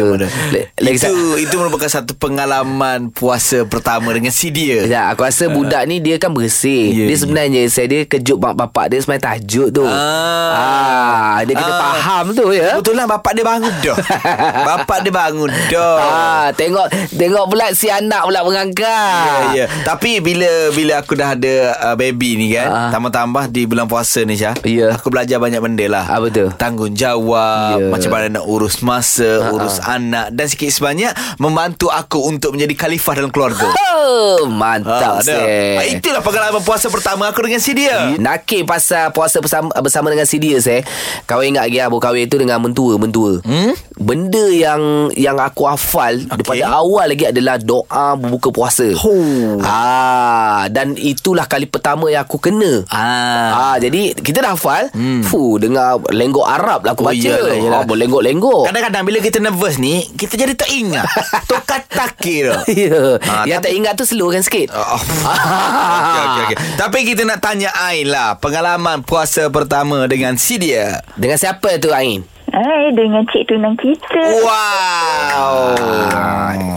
berada. 0.00 0.26
Le- 0.48 0.68
lagi 0.78 0.96
Itu 0.96 1.12
itu 1.36 1.54
merupakan 1.54 1.86
satu 1.86 2.14
pengalaman 2.14 3.10
Puasa 3.10 3.62
pertama 3.64 4.10
dengan 4.10 4.30
si 4.30 4.48
dia 4.48 4.86
Ya, 4.86 5.10
aku 5.10 5.22
rasa 5.22 5.48
budak 5.48 5.82
ni 5.84 5.98
dia 5.98 6.16
kan 6.16 6.30
bersih. 6.30 6.94
Ya, 6.94 7.04
dia 7.04 7.10
ya. 7.10 7.18
sebenarnya 7.18 7.62
saya 7.66 7.86
dia 7.86 8.00
kejut 8.04 8.36
mak 8.36 8.54
bapak 8.54 8.88
dia 8.88 8.98
sebenarnya 8.98 9.24
tajuk 9.34 9.68
tu. 9.70 9.82
Ah. 9.82 10.52
ah 10.54 11.38
dia 11.42 11.52
kena 11.52 11.66
Ah. 11.68 11.80
faham 11.90 12.26
tu 12.30 12.46
ya. 12.50 12.76
Betul 12.76 12.94
lah 12.94 13.06
bapak 13.06 13.32
dia 13.32 13.42
bangun 13.42 13.72
dah 13.80 13.96
Bapak 14.68 14.98
dia 15.00 15.10
bangun 15.10 15.50
dah 15.68 15.96
Ah, 15.98 16.46
tengok 16.52 16.86
tengok 17.10 17.44
pula 17.46 17.66
si 17.72 17.88
anak 17.88 18.22
pula 18.22 18.38
Ya, 18.38 18.44
mengangkat. 18.44 19.42
ya. 19.52 19.64
Tapi 19.82 20.20
bila 20.20 20.46
bila 20.70 20.92
aku 20.98 21.12
dah 21.12 21.32
ada 21.32 21.54
uh, 21.82 21.94
baby 21.94 22.36
ni 22.36 22.46
kan, 22.50 22.68
Ah. 22.68 22.90
tambah-tambah 22.90 23.48
di 23.48 23.64
bulan 23.64 23.84
puasa 23.84 24.22
ni 24.22 24.34
Syah. 24.34 24.54
Ya. 24.62 24.94
Aku 24.94 25.08
belajar 25.08 25.36
banyak 25.36 25.58
benda 25.58 25.86
lah. 25.86 26.04
Ah, 26.06 26.20
betul. 26.20 26.52
Tanggungjawab, 26.54 27.78
Ya. 27.78 27.87
Macam 27.88 28.10
mana 28.12 28.40
nak 28.40 28.44
urus 28.44 28.84
masa, 28.84 29.50
urus 29.50 29.80
anak 29.82 30.30
dan 30.36 30.46
sikit 30.46 30.70
sebanyak 30.70 31.12
membantu 31.40 31.88
aku 31.88 32.22
untuk 32.28 32.54
menjadi 32.54 32.74
khalifah 32.86 33.14
dalam 33.16 33.32
keluarga. 33.32 33.72
Oh, 33.98 34.46
mantap 34.46 34.94
Ah, 35.10 35.18
ada. 35.18 35.26
saya. 35.26 35.58
Ah, 35.74 35.86
itulah 35.88 36.22
pengalaman 36.22 36.62
puasa 36.62 36.86
pertama 36.86 37.26
aku 37.26 37.42
dengan 37.42 37.58
si 37.58 37.74
dia. 37.74 38.14
Nakir 38.14 38.62
pasal 38.62 39.10
puasa 39.10 39.38
bersama, 39.38 39.74
bersama 39.74 40.06
dengan 40.06 40.24
si 40.24 40.38
dia 40.38 40.54
saya. 40.58 40.86
Kau 41.24 41.40
ingat 41.40 41.66
lagi 41.66 41.78
Abu 41.80 41.98
kahwin 41.98 42.26
tu 42.26 42.38
dengan 42.38 42.58
mentua, 42.58 42.94
mentua. 42.96 43.42
Hmm? 43.42 43.74
Benda 43.96 44.46
yang 44.48 44.80
yang 45.12 45.36
aku 45.36 45.66
hafal 45.66 46.14
okay. 46.16 46.30
daripada 46.30 46.64
awal 46.72 47.06
lagi 47.08 47.26
adalah 47.26 47.58
doa 47.58 48.14
berbuka 48.14 48.48
puasa. 48.48 48.86
Oh. 48.96 49.58
Ah, 49.60 50.68
dan 50.68 50.94
itulah 50.94 51.44
kali 51.44 51.66
pertama 51.66 52.06
yang 52.06 52.22
aku 52.22 52.38
kena. 52.38 52.86
Ah. 52.88 53.74
Ah, 53.74 53.76
jadi 53.78 54.14
kita 54.14 54.40
dah 54.40 54.54
hafal. 54.54 54.86
Hmm. 54.90 55.20
Fuh, 55.20 55.58
dengar 55.58 55.98
lenggok 56.08 56.46
Arab 56.46 56.80
lah 56.82 56.92
aku 56.92 57.02
Oh, 57.02 57.10
baca. 57.10 57.18
iyalah, 57.18 57.56
iyalah. 57.56 57.78
Oh, 57.78 57.84
berlenggok-lenggok. 57.84 58.62
Kadang-kadang 58.64 59.02
bila 59.02 59.18
kita 59.18 59.38
nervous 59.38 59.76
ni 59.76 60.04
Kita 60.10 60.34
jadi 60.34 60.52
tak 60.52 60.68
ingat 60.68 61.06
Tukar 61.50 61.80
takir 61.86 62.52
Ya. 62.68 63.16
Ah, 63.22 63.44
Yang 63.44 63.60
tak 63.60 63.70
tapi- 63.70 63.78
ingat 63.88 63.96
tu 63.96 64.04
slowkan 64.04 64.44
sikit. 64.44 64.68
Oh. 64.76 65.00
okay, 65.00 66.20
okay, 66.20 66.42
okay. 66.52 66.58
Tapi 66.76 66.98
kita 67.08 67.24
nak 67.24 67.40
tanya 67.40 67.72
Ain 67.88 68.12
lah 68.12 68.36
Pengalaman 68.36 69.00
puasa 69.00 69.48
pertama 69.48 70.04
dengan 70.04 70.36
si 70.36 70.60
dia 70.60 71.00
Dengan 71.16 71.40
siapa 71.40 71.80
tu 71.80 71.88
Ain? 71.88 72.37
Hai, 72.58 72.90
dengan 72.90 73.22
cik 73.22 73.46
tunang 73.46 73.78
kita. 73.78 74.42
Wow 74.42 75.78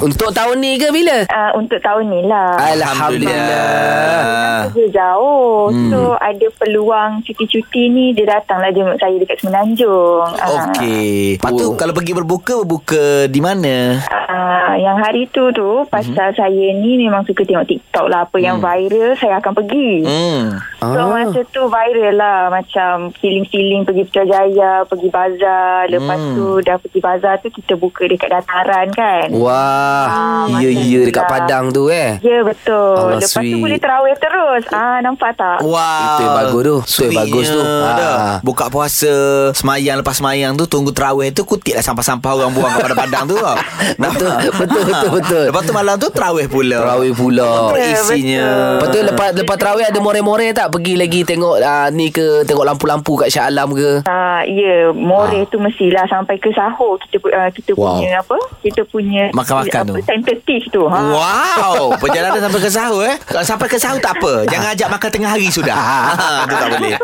Untuk 0.05 0.29
tahun 0.29 0.61
ni 0.61 0.77
ke 0.77 0.93
bila? 0.93 1.25
Uh, 1.25 1.57
untuk 1.57 1.81
tahun 1.81 2.05
ni 2.05 2.21
lah. 2.29 2.53
Alhamdulillah 2.53 4.69
Dia 4.77 4.87
jauh. 4.93 5.73
Hmm. 5.73 5.89
So, 5.89 5.99
ada 6.21 6.47
peluang 6.53 7.25
cuti-cuti 7.25 7.89
ni, 7.89 8.13
dia 8.13 8.29
datanglah 8.29 8.69
jemput 8.69 9.01
saya 9.01 9.17
dekat 9.17 9.41
Semenanjung. 9.41 10.29
Ah. 10.37 10.69
Okey 10.69 11.41
Lepas 11.41 11.49
tu 11.49 11.65
Oh. 11.65 11.73
kalau 11.73 11.97
pergi 11.97 12.13
berbuka 12.13 12.61
Berbuka 12.61 13.25
di 13.25 13.41
mana? 13.41 13.97
Uh, 14.05 14.73
yang 14.77 14.95
hari 14.95 15.25
tu 15.27 15.49
tu 15.49 15.83
pasal 15.89 16.29
saya 16.31 16.65
ni 16.71 16.95
memang 16.99 17.25
suka 17.25 17.41
tengok 17.41 17.65
TikTok 17.65 18.05
lah 18.05 18.23
apa 18.23 18.37
yang 18.37 18.61
viral 18.61 19.17
saya 19.17 19.41
akan 19.41 19.53
pergi. 19.57 20.05
Hmm 20.05 20.61
So 20.77 20.97
Ah. 20.97 21.10
Masa 21.41 21.49
tu 21.49 21.63
viral 21.65 22.13
lah 22.13 22.41
Macam 22.47 22.91
feeling-feeling 23.15 23.81
Pergi 23.81 24.03
Putrajaya 24.05 24.85
Pergi 24.85 25.09
bazar 25.09 25.81
Lepas 25.87 26.09
Hmm. 26.13 26.35
tu 26.35 26.47
Dah 26.61 26.77
pergi 26.77 26.99
bazar 26.99 27.35
tu 27.39 27.49
Kita 27.49 27.73
buka 27.75 28.03
dekat 28.05 28.29
dataran 28.29 28.87
kan 28.91 29.27
Wah, 29.33 30.05
Ah, 30.05 30.45
ya 30.53 30.69
macam 30.69 30.85
ya 30.85 30.99
tu 30.99 31.07
dekat 31.07 31.19
lah. 31.19 31.31
Padang 31.31 31.65
tu 31.71 31.83
eh. 31.87 32.11
Ya 32.21 32.43
betul 32.43 32.93
Allah, 32.93 33.17
Lepas 33.17 33.31
sweet. 33.31 33.49
tu 33.49 33.57
boleh 33.59 33.79
terawih 33.79 34.15
terus 34.15 34.63
Ah 34.69 34.97
Nampak 34.99 35.31
tak 35.33 35.57
Wow 35.61 35.73
Itu 35.73 36.21
yang 36.21 36.37
bagus 36.37 36.61
tu. 36.61 36.75
Itu 36.85 37.03
yang 37.03 37.17
bagus 37.17 37.47
tu. 37.49 37.61
Dah. 37.61 37.97
Ah. 38.13 38.35
Buka 38.41 38.65
puasa 38.67 39.13
Semayang 39.51 39.97
lepas 39.97 40.15
semayang 40.15 40.53
tu 40.53 40.65
Tunggu 40.67 40.91
terawih 40.91 41.31
tu 41.31 41.41
Kutik 41.41 41.73
lah 41.73 41.83
sampah-sampah 41.83 42.31
Orang 42.31 42.53
buang 42.53 42.73
kepada 42.75 42.93
padang 42.95 43.25
tu 43.25 43.35
tau. 43.35 43.57
Betul, 44.01 44.33
betul, 44.55 44.83
betul, 44.83 45.09
betul. 45.13 45.43
Lepas 45.49 45.63
tu 45.63 45.73
malam 45.73 45.95
tu 45.95 46.07
terawih 46.09 46.45
pula 46.45 46.77
Terawih 46.79 47.13
pula. 47.13 47.49
Ya, 47.73 47.87
isinya 47.95 48.47
Lepas 48.75 48.87
tu 48.87 48.99
lepas 49.01 49.27
lepas 49.33 49.55
terawih 49.55 49.85
ada 49.85 49.99
more-more 49.99 50.51
tak 50.51 50.67
pergi 50.69 50.93
lagi 50.95 51.21
tengok 51.31 51.55
uh, 51.57 51.87
ni 51.89 52.09
ke 52.09 52.43
tengok 52.43 52.65
lampu-lampu 52.65 53.15
kat 53.15 53.29
Shah 53.29 53.47
Alam 53.47 53.71
ke? 53.71 54.03
Ah, 54.03 54.43
ya, 54.43 54.91
more 54.91 55.47
tu 55.47 55.57
mestilah 55.57 56.03
sampai 56.05 56.35
ke 56.35 56.51
sahur 56.51 56.99
kita 56.99 57.17
uh, 57.23 57.47
kita 57.49 57.71
Wow. 57.71 57.97
punya 57.97 58.19
apa? 58.19 58.37
Kita 58.59 58.81
punya 58.85 59.23
Makan-makan 59.31 59.81
apa, 59.81 59.89
tu. 59.89 60.03
tentative 60.03 60.65
tu. 60.69 60.83
Ha. 60.83 60.97
Wow 61.09 61.75
Perjalanan 62.01 62.41
sampai 62.41 62.59
ke 62.59 62.69
sahur 62.69 63.01
eh 63.05 63.15
Kalau 63.17 63.41
sampai 63.41 63.67
ke 63.67 63.77
sahur 63.77 63.97
tak 63.97 64.13
apa 64.13 64.43
Jangan 64.51 64.67
ajak 64.71 64.87
makan 64.89 65.09
tengah 65.09 65.29
hari 65.29 65.47
sudah 65.47 65.79
Itu 66.43 66.53
tak 66.53 66.67
boleh 66.69 66.97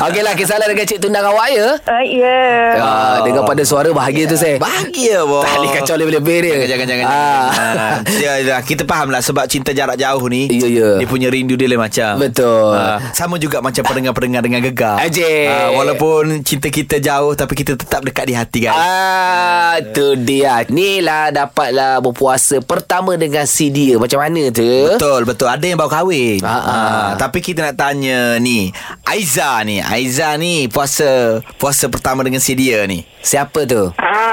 Okeylah 0.00 0.34
kisahlah 0.34 0.66
dengan 0.66 0.84
Cik 0.84 0.98
Tundang 0.98 1.26
awak 1.26 1.48
ya. 1.50 1.68
Ah, 1.84 2.00
ya. 2.00 2.38
Ah, 2.74 3.16
dengar 3.20 3.44
pada 3.44 3.62
suara 3.62 3.90
bahagia 3.90 4.24
tu 4.24 4.34
saya. 4.34 4.56
Bahagia 4.56 5.22
boh 5.22 5.42
Tak 5.42 5.54
boleh 5.54 5.72
kacau 5.74 5.94
lebih-lebih 5.94 6.36
dia. 6.40 6.56
Jangan 6.66 6.86
jangan 6.86 7.04
Ah. 7.04 7.46
jangan. 7.50 7.96
Ya, 8.16 8.32
ya, 8.40 8.56
Kita 8.60 8.82
faham 8.84 9.08
lah 9.08 9.20
Sebab 9.20 9.44
cinta 9.44 9.70
jarak 9.70 9.94
jauh 9.94 10.24
ni 10.26 10.48
Ya, 10.48 10.66
ya. 10.66 10.88
Dia 10.96 11.06
punya 11.06 11.28
rindu 11.28 11.54
dia 11.54 11.66
lain 11.66 11.78
macam 11.78 12.16
Betul. 12.18 12.72
Ah, 12.72 12.96
Sama 13.12 13.36
juga 13.36 13.57
macam 13.60 13.82
pendengar-pendengar 13.82 14.42
dengan 14.42 14.60
gegar 14.60 14.96
Ajik. 14.98 15.46
Ah, 15.46 15.70
Walaupun 15.72 16.42
cinta 16.42 16.68
kita 16.68 16.98
jauh 16.98 17.32
Tapi 17.32 17.54
kita 17.54 17.72
tetap 17.72 18.02
dekat 18.02 18.24
di 18.24 18.34
hati 18.34 18.60
kan 18.64 18.74
Ah, 18.74 19.74
tu 19.88 20.12
dia. 20.14 20.66
Ni 20.68 20.98
lah 20.98 21.30
dapatlah 21.30 21.98
berpuasa 21.98 22.58
pertama 22.60 23.14
dengan 23.14 23.44
si 23.44 23.68
dia. 23.68 23.96
Macam 23.96 24.18
mana 24.18 24.50
tu? 24.50 24.66
Betul 24.88 25.24
betul 25.24 25.46
Ada 25.46 25.64
yang 25.64 25.76
baru 25.76 25.92
kahwin 25.94 26.40
Ah, 26.40 26.50
ah. 26.50 26.60
Ah, 26.60 27.08
Tapi 27.14 27.40
kita 27.40 27.62
nak 27.62 27.76
tanya 27.76 28.36
ni 28.36 28.68
Aiza 29.02 29.62
ni 29.62 29.78
Aiza 29.78 30.34
ni 30.34 30.68
Puasa 30.68 31.40
Puasa 31.56 31.86
pertama 31.86 32.20
dengan 32.20 32.38
si 32.38 32.52
dia 32.52 32.84
ni 32.84 33.06
Siapa 33.18 33.64
tu? 33.64 33.92
Ah, 33.94 34.27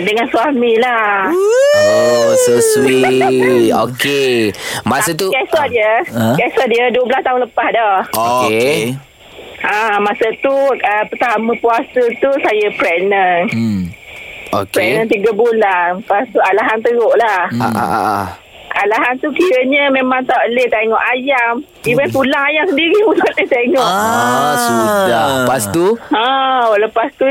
dengan 0.00 0.26
suami 0.28 0.72
lah. 0.78 1.28
Oh, 1.74 2.28
so 2.36 2.52
sweet. 2.74 3.70
Okey. 3.70 4.52
Masa 4.82 5.10
tu 5.12 5.28
Kisah 5.28 5.66
dia, 5.66 5.92
Ha? 6.10 6.34
kisah 6.34 6.66
dia 6.66 6.84
12 6.90 7.00
tahun 7.20 7.40
lepas 7.44 7.68
dah. 7.70 7.96
Oh, 8.12 8.46
Okey. 8.46 8.94
Ah, 9.60 9.96
masa 9.96 10.28
tu 10.38 10.52
uh, 10.52 11.04
pertama 11.08 11.56
puasa 11.58 12.02
tu 12.20 12.30
saya 12.38 12.66
pregnant. 12.76 13.48
Hmm. 13.48 13.88
Okey. 14.54 14.70
Pregnant 14.70 15.08
3 15.08 15.32
bulan. 15.32 15.88
Lepas 15.98 16.24
tu 16.28 16.38
alahan 16.38 16.78
teruk 16.78 17.14
lah. 17.16 17.48
Ah, 17.56 17.64
ah, 17.64 17.78
ah, 17.80 18.04
ah. 18.20 18.26
Alahan 18.74 19.14
tu 19.16 19.30
kiranya 19.30 19.86
memang 19.88 20.26
tak 20.26 20.38
boleh 20.44 20.66
tengok 20.66 21.02
ayam. 21.08 21.54
Even 21.84 22.08
tulang 22.08 22.42
ayam 22.42 22.64
sendiri 22.66 22.96
pun 23.02 23.14
tak 23.14 23.30
boleh 23.30 23.46
tengok. 23.46 23.86
Ah, 23.86 24.54
sudah. 24.56 25.26
Lepas 25.44 25.62
tu? 25.70 25.86
Ha, 26.10 26.26
lepas 26.80 27.08
tu 27.14 27.28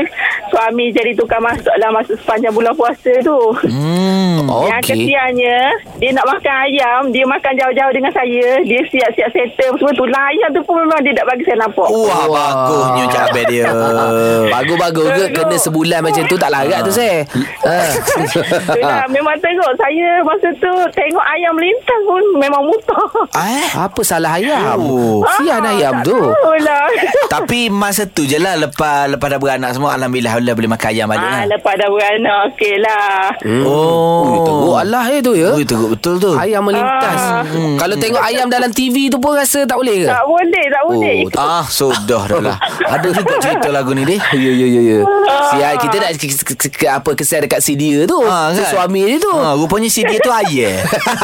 suami 0.48 0.88
jadi 0.88 1.12
tukar 1.12 1.42
masak 1.42 1.74
lah 1.76 1.90
masa 1.90 2.14
sepanjang 2.14 2.54
bulan 2.54 2.72
puasa 2.72 3.12
tu. 3.20 3.38
Hmm. 3.66 4.24
Yang 4.44 4.82
Okey. 4.84 4.92
kesiannya 4.92 5.58
Dia 5.98 6.10
nak 6.12 6.26
makan 6.28 6.54
ayam 6.68 7.00
Dia 7.10 7.24
makan 7.24 7.52
jauh-jauh 7.54 7.92
dengan 7.96 8.12
saya 8.12 8.60
Dia 8.60 8.80
siap-siap 8.84 9.28
settle 9.32 9.72
Semua 9.80 9.94
tulang 9.96 10.20
ayam 10.20 10.48
tu 10.52 10.60
pun 10.62 10.84
Memang 10.84 11.00
dia 11.00 11.16
tak 11.16 11.26
bagi 11.26 11.44
saya 11.44 11.58
nampak 11.64 11.88
Wah, 11.88 12.24
bagusnya 12.28 13.04
cabai 13.08 13.44
dia. 13.48 13.64
Bagus-bagus 14.54 15.06
ke 15.10 15.24
Kena 15.32 15.56
sebulan 15.56 16.00
macam 16.02 16.22
tu 16.28 16.36
Tak 16.36 16.50
larat 16.52 16.80
tu 16.84 16.92
saya 16.92 17.24
ah. 17.64 17.88
Itulah, 18.68 19.06
Memang 19.08 19.36
tengok 19.40 19.70
Saya 19.80 20.08
masa 20.20 20.48
tu 20.60 20.72
Tengok 20.92 21.24
ayam 21.24 21.33
melintang 21.50 22.02
pun 22.02 22.22
Memang 22.36 22.62
muntah 22.62 23.06
Eh? 23.34 23.68
Apa 23.74 24.00
salah 24.00 24.34
ayam 24.34 24.76
Oh. 24.76 25.22
Sian 25.34 25.60
ayam 25.60 25.98
tak 25.98 26.06
tu 26.06 26.18
tahulah. 26.18 26.84
Tapi 27.34 27.68
masa 27.68 28.04
tu 28.04 28.22
je 28.22 28.36
lah 28.36 28.54
Lepas, 28.56 29.08
lepas 29.08 29.26
dah 29.26 29.38
beranak 29.38 29.70
semua 29.72 29.94
Alhamdulillah 29.94 30.30
Alhamdulillah 30.32 30.56
boleh 30.56 30.70
makan 30.70 30.88
ayam 30.88 31.06
balik 31.06 31.22
Ah, 31.22 31.32
lah 31.34 31.44
lepas 31.50 31.74
dah 31.74 31.88
beranak 31.88 32.36
Okey 32.48 32.74
lah 32.78 33.18
Oh 33.62 34.22
Ui, 34.24 34.38
teruk 34.40 34.76
Allah 34.76 35.04
ya 35.06 35.18
tu 35.20 35.32
ya 35.32 35.50
Ui, 35.52 35.64
teruk 35.64 35.90
betul 35.92 36.14
tu 36.16 36.32
Ayam 36.34 36.62
melintas 36.62 37.20
Ah. 37.24 37.42
hmm. 37.42 37.76
Kalau 37.76 37.94
tengok 37.96 38.20
ayam 38.20 38.46
dalam 38.46 38.70
TV 38.70 39.08
tu 39.08 39.18
pun 39.18 39.34
Rasa 39.34 39.62
tak 39.62 39.74
boleh 39.74 40.04
ke 40.04 40.08
Tak 40.08 40.24
boleh 40.24 40.64
Tak 40.68 40.82
boleh 40.84 41.16
Oh, 41.26 41.40
Ah, 41.40 41.64
sudah 41.64 42.22
dah 42.24 42.40
lah 42.40 42.56
Ada 42.94 43.08
juga 43.10 43.34
cerita 43.38 43.68
lagu 43.68 43.90
ni 43.90 44.04
deh 44.04 44.20
Ya 44.32 44.52
ya 44.52 44.66
ya 44.68 44.82
ya. 44.82 44.98
Sial 45.46 45.74
kita 45.76 45.96
nak 45.96 46.10
ke, 46.14 46.26
ke, 46.26 46.54
ke, 46.56 46.68
ke, 46.70 46.86
apa 46.86 47.10
kesan 47.12 47.44
dekat 47.44 47.60
si 47.60 47.74
dia 47.74 48.04
tu. 48.04 48.18
Ah, 48.20 48.50
Si 48.50 48.60
kan? 48.60 48.70
suami 48.70 49.04
dia 49.04 49.18
tu. 49.18 49.30
Ha, 49.30 49.54
rupanya 49.54 49.86
si 49.86 50.00
dia 50.00 50.16
tu 50.16 50.30
ayah. 50.30 50.80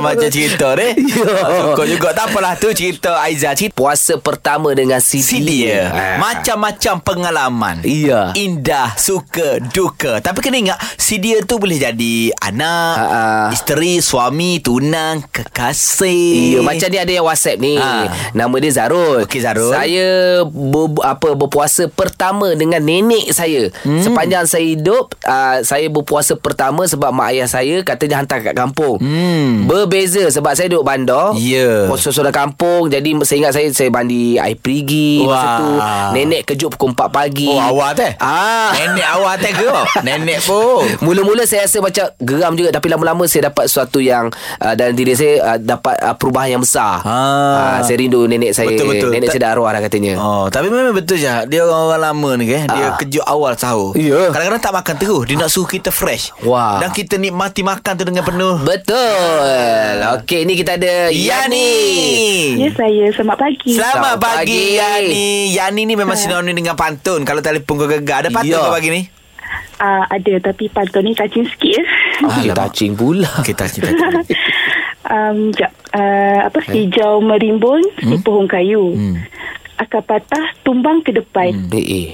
macam-macam 0.00 0.28
cerita. 0.32 0.68
Ya. 0.82 1.74
Suka 1.74 1.84
juga. 1.84 2.08
Tak 2.14 2.32
apalah 2.32 2.54
tu 2.56 2.70
cerita 2.72 3.18
Aiza. 3.20 3.52
Cerita 3.52 3.74
Puasa 3.76 4.16
pertama 4.16 4.72
dengan 4.72 5.02
si, 5.02 5.20
si 5.20 5.42
dia. 5.42 5.90
Macam-macam 6.22 7.02
pengalaman. 7.02 7.76
Iya. 7.82 8.32
Indah, 8.38 8.94
suka, 8.96 9.58
duka. 9.60 10.22
Tapi 10.22 10.38
kena 10.40 10.56
ingat, 10.62 10.78
dia 11.18 11.38
tu 11.44 11.60
boleh 11.60 11.78
jadi 11.78 12.32
anak, 12.40 12.94
Ha, 12.96 13.04
ha. 13.06 13.48
isteri, 13.52 14.00
suami, 14.02 14.58
tunang, 14.58 15.22
kekasih. 15.30 16.58
Ya, 16.58 16.60
macam 16.64 16.88
ni 16.88 16.98
ada 16.98 17.12
yang 17.12 17.26
WhatsApp 17.26 17.58
ni. 17.60 17.76
Ha. 17.76 18.32
Nama 18.32 18.54
dia 18.58 18.72
Zarul. 18.72 19.26
Okey, 19.26 19.40
Zarul. 19.42 19.72
Saya 19.72 20.42
ber, 20.46 20.98
apa 21.02 21.34
berpuasa 21.36 21.88
pertama 21.90 22.54
dengan 22.54 22.80
nenek 22.82 23.32
saya. 23.34 23.68
Hmm. 23.82 24.00
Sepanjang 24.00 24.44
saya 24.48 24.64
hidup, 24.64 25.14
uh, 25.26 25.60
saya 25.62 25.86
berpuasa 25.88 26.38
pertama 26.38 26.86
sebab 26.86 27.10
mak 27.12 27.34
ayah 27.34 27.48
saya 27.48 27.82
katanya 27.82 28.22
hantar 28.22 28.40
kat 28.42 28.54
kampung. 28.54 28.98
Hmm. 29.02 29.66
Berbeza 29.84 30.30
sebab 30.30 30.52
saya 30.52 30.66
duduk 30.66 30.82
bandar. 30.82 31.34
Ya. 31.34 31.86
Puasa 31.86 32.08
sudah 32.08 32.30
kampung. 32.30 32.86
Jadi 32.86 33.18
saya 33.22 33.36
ingat 33.38 33.52
saya 33.52 33.66
saya 33.68 33.88
mandi 33.88 34.36
air 34.36 34.54
perigi 34.54 35.22
masa 35.22 35.34
Wah. 35.34 35.58
tu. 35.58 35.68
Nenek 36.14 36.42
kejut 36.44 36.70
pukul 36.70 36.92
4 36.92 37.08
pagi. 37.08 37.46
Oh, 37.46 37.58
awak 37.58 37.90
teh? 37.94 38.10
Ah. 38.16 38.70
Nenek 38.72 39.06
awak 39.10 39.34
teh 39.38 39.50
ke? 39.50 39.66
Nenek 40.06 40.38
pun. 40.40 40.86
Mula-mula 41.00 41.42
saya 41.42 41.64
rasa 41.64 41.78
macam 41.78 42.06
geram 42.16 42.54
juga 42.54 42.70
tapi 42.70 42.86
lama-lama 42.86 43.26
saya 43.26 43.48
dapat 43.48 43.66
sesuatu 43.66 43.98
yang 43.98 44.30
uh, 44.58 44.74
dalam 44.74 44.92
diri 44.92 45.12
saya 45.12 45.34
uh, 45.44 45.58
dapat 45.58 45.98
uh, 45.98 46.14
perubahan 46.14 46.54
yang 46.54 46.62
besar. 46.62 47.02
Ah. 47.02 47.74
Ah, 47.74 47.80
saya 47.80 47.98
rindu 47.98 48.24
nenek 48.24 48.52
saya. 48.52 48.70
Betul-betul. 48.70 49.10
Nenek 49.10 49.28
Ta- 49.28 49.34
saya 49.34 49.42
dah 49.42 49.50
arwah 49.52 49.70
dah 49.70 49.82
katanya. 49.82 50.14
Oh, 50.16 50.46
tapi 50.46 50.68
memang 50.68 50.92
betul 50.92 51.16
je. 51.16 51.26
Dia 51.26 51.60
orang-orang 51.62 52.00
lama 52.02 52.30
ni 52.36 52.44
ke. 52.46 52.58
Dia 52.62 52.84
Ah. 52.84 52.96
kejut 52.96 53.24
awal 53.24 53.52
sahur. 53.54 53.92
Ya. 53.94 54.28
Kadang-kadang 54.28 54.62
tak 54.62 54.74
makan 54.74 54.94
terus. 54.96 55.22
Dia 55.24 55.36
nak 55.36 55.48
suruh 55.48 55.66
kita 55.66 55.90
fresh. 55.90 56.30
Wah. 56.42 56.78
Dan 56.78 56.90
kita 56.90 57.16
nikmati 57.16 57.60
makan 57.60 57.92
tu 57.94 58.04
dengan 58.04 58.22
penuh. 58.22 58.56
Betul. 58.62 59.00
Okey, 60.14 60.44
ni 60.44 60.54
kita 60.54 60.74
ada 60.74 61.08
Yani. 61.08 61.70
Ya 62.56 62.68
saya 62.70 63.06
Selamat 63.10 63.38
pagi 63.40 63.70
Selamat 63.70 63.92
Selamat 63.92 64.16
pagi, 64.18 64.38
pagi. 64.38 64.62
Yani. 64.76 65.26
Yani 65.52 65.80
ni 65.82 65.94
memang 65.94 66.14
sinonim 66.14 66.52
dengan 66.52 66.74
pantun. 66.74 67.22
Kalau 67.22 67.38
telefon 67.38 67.76
kau 67.76 67.86
gegar. 67.86 68.20
Ada 68.20 68.30
pantun 68.30 68.50
Ya. 68.50 68.60
kau 68.60 68.72
pagi 68.72 68.90
ni? 68.90 69.02
uh, 69.78 70.04
Ada 70.06 70.34
tapi 70.42 70.68
pantun 70.68 71.02
ni 71.02 71.12
touching 71.12 71.44
sikit 71.46 71.72
ya. 71.72 71.84
Okey, 72.22 72.48
Alamak. 72.48 72.56
touching 72.68 72.92
pula. 72.92 73.30
Kita 73.40 73.64
cerita. 73.72 74.06
um, 75.04 75.50
jap, 75.50 75.72
uh, 75.90 76.38
apa 76.46 76.58
hijau 76.68 77.18
merimbun 77.18 77.82
di 77.98 78.16
pohon 78.18 78.46
kayu 78.46 78.92
Hmm. 78.92 79.16
akan 79.74 80.02
patah 80.02 80.46
tumbang 80.62 81.02
ke 81.02 81.10
depan 81.10 81.50
Eh, 81.68 81.82
eh. 81.82 82.08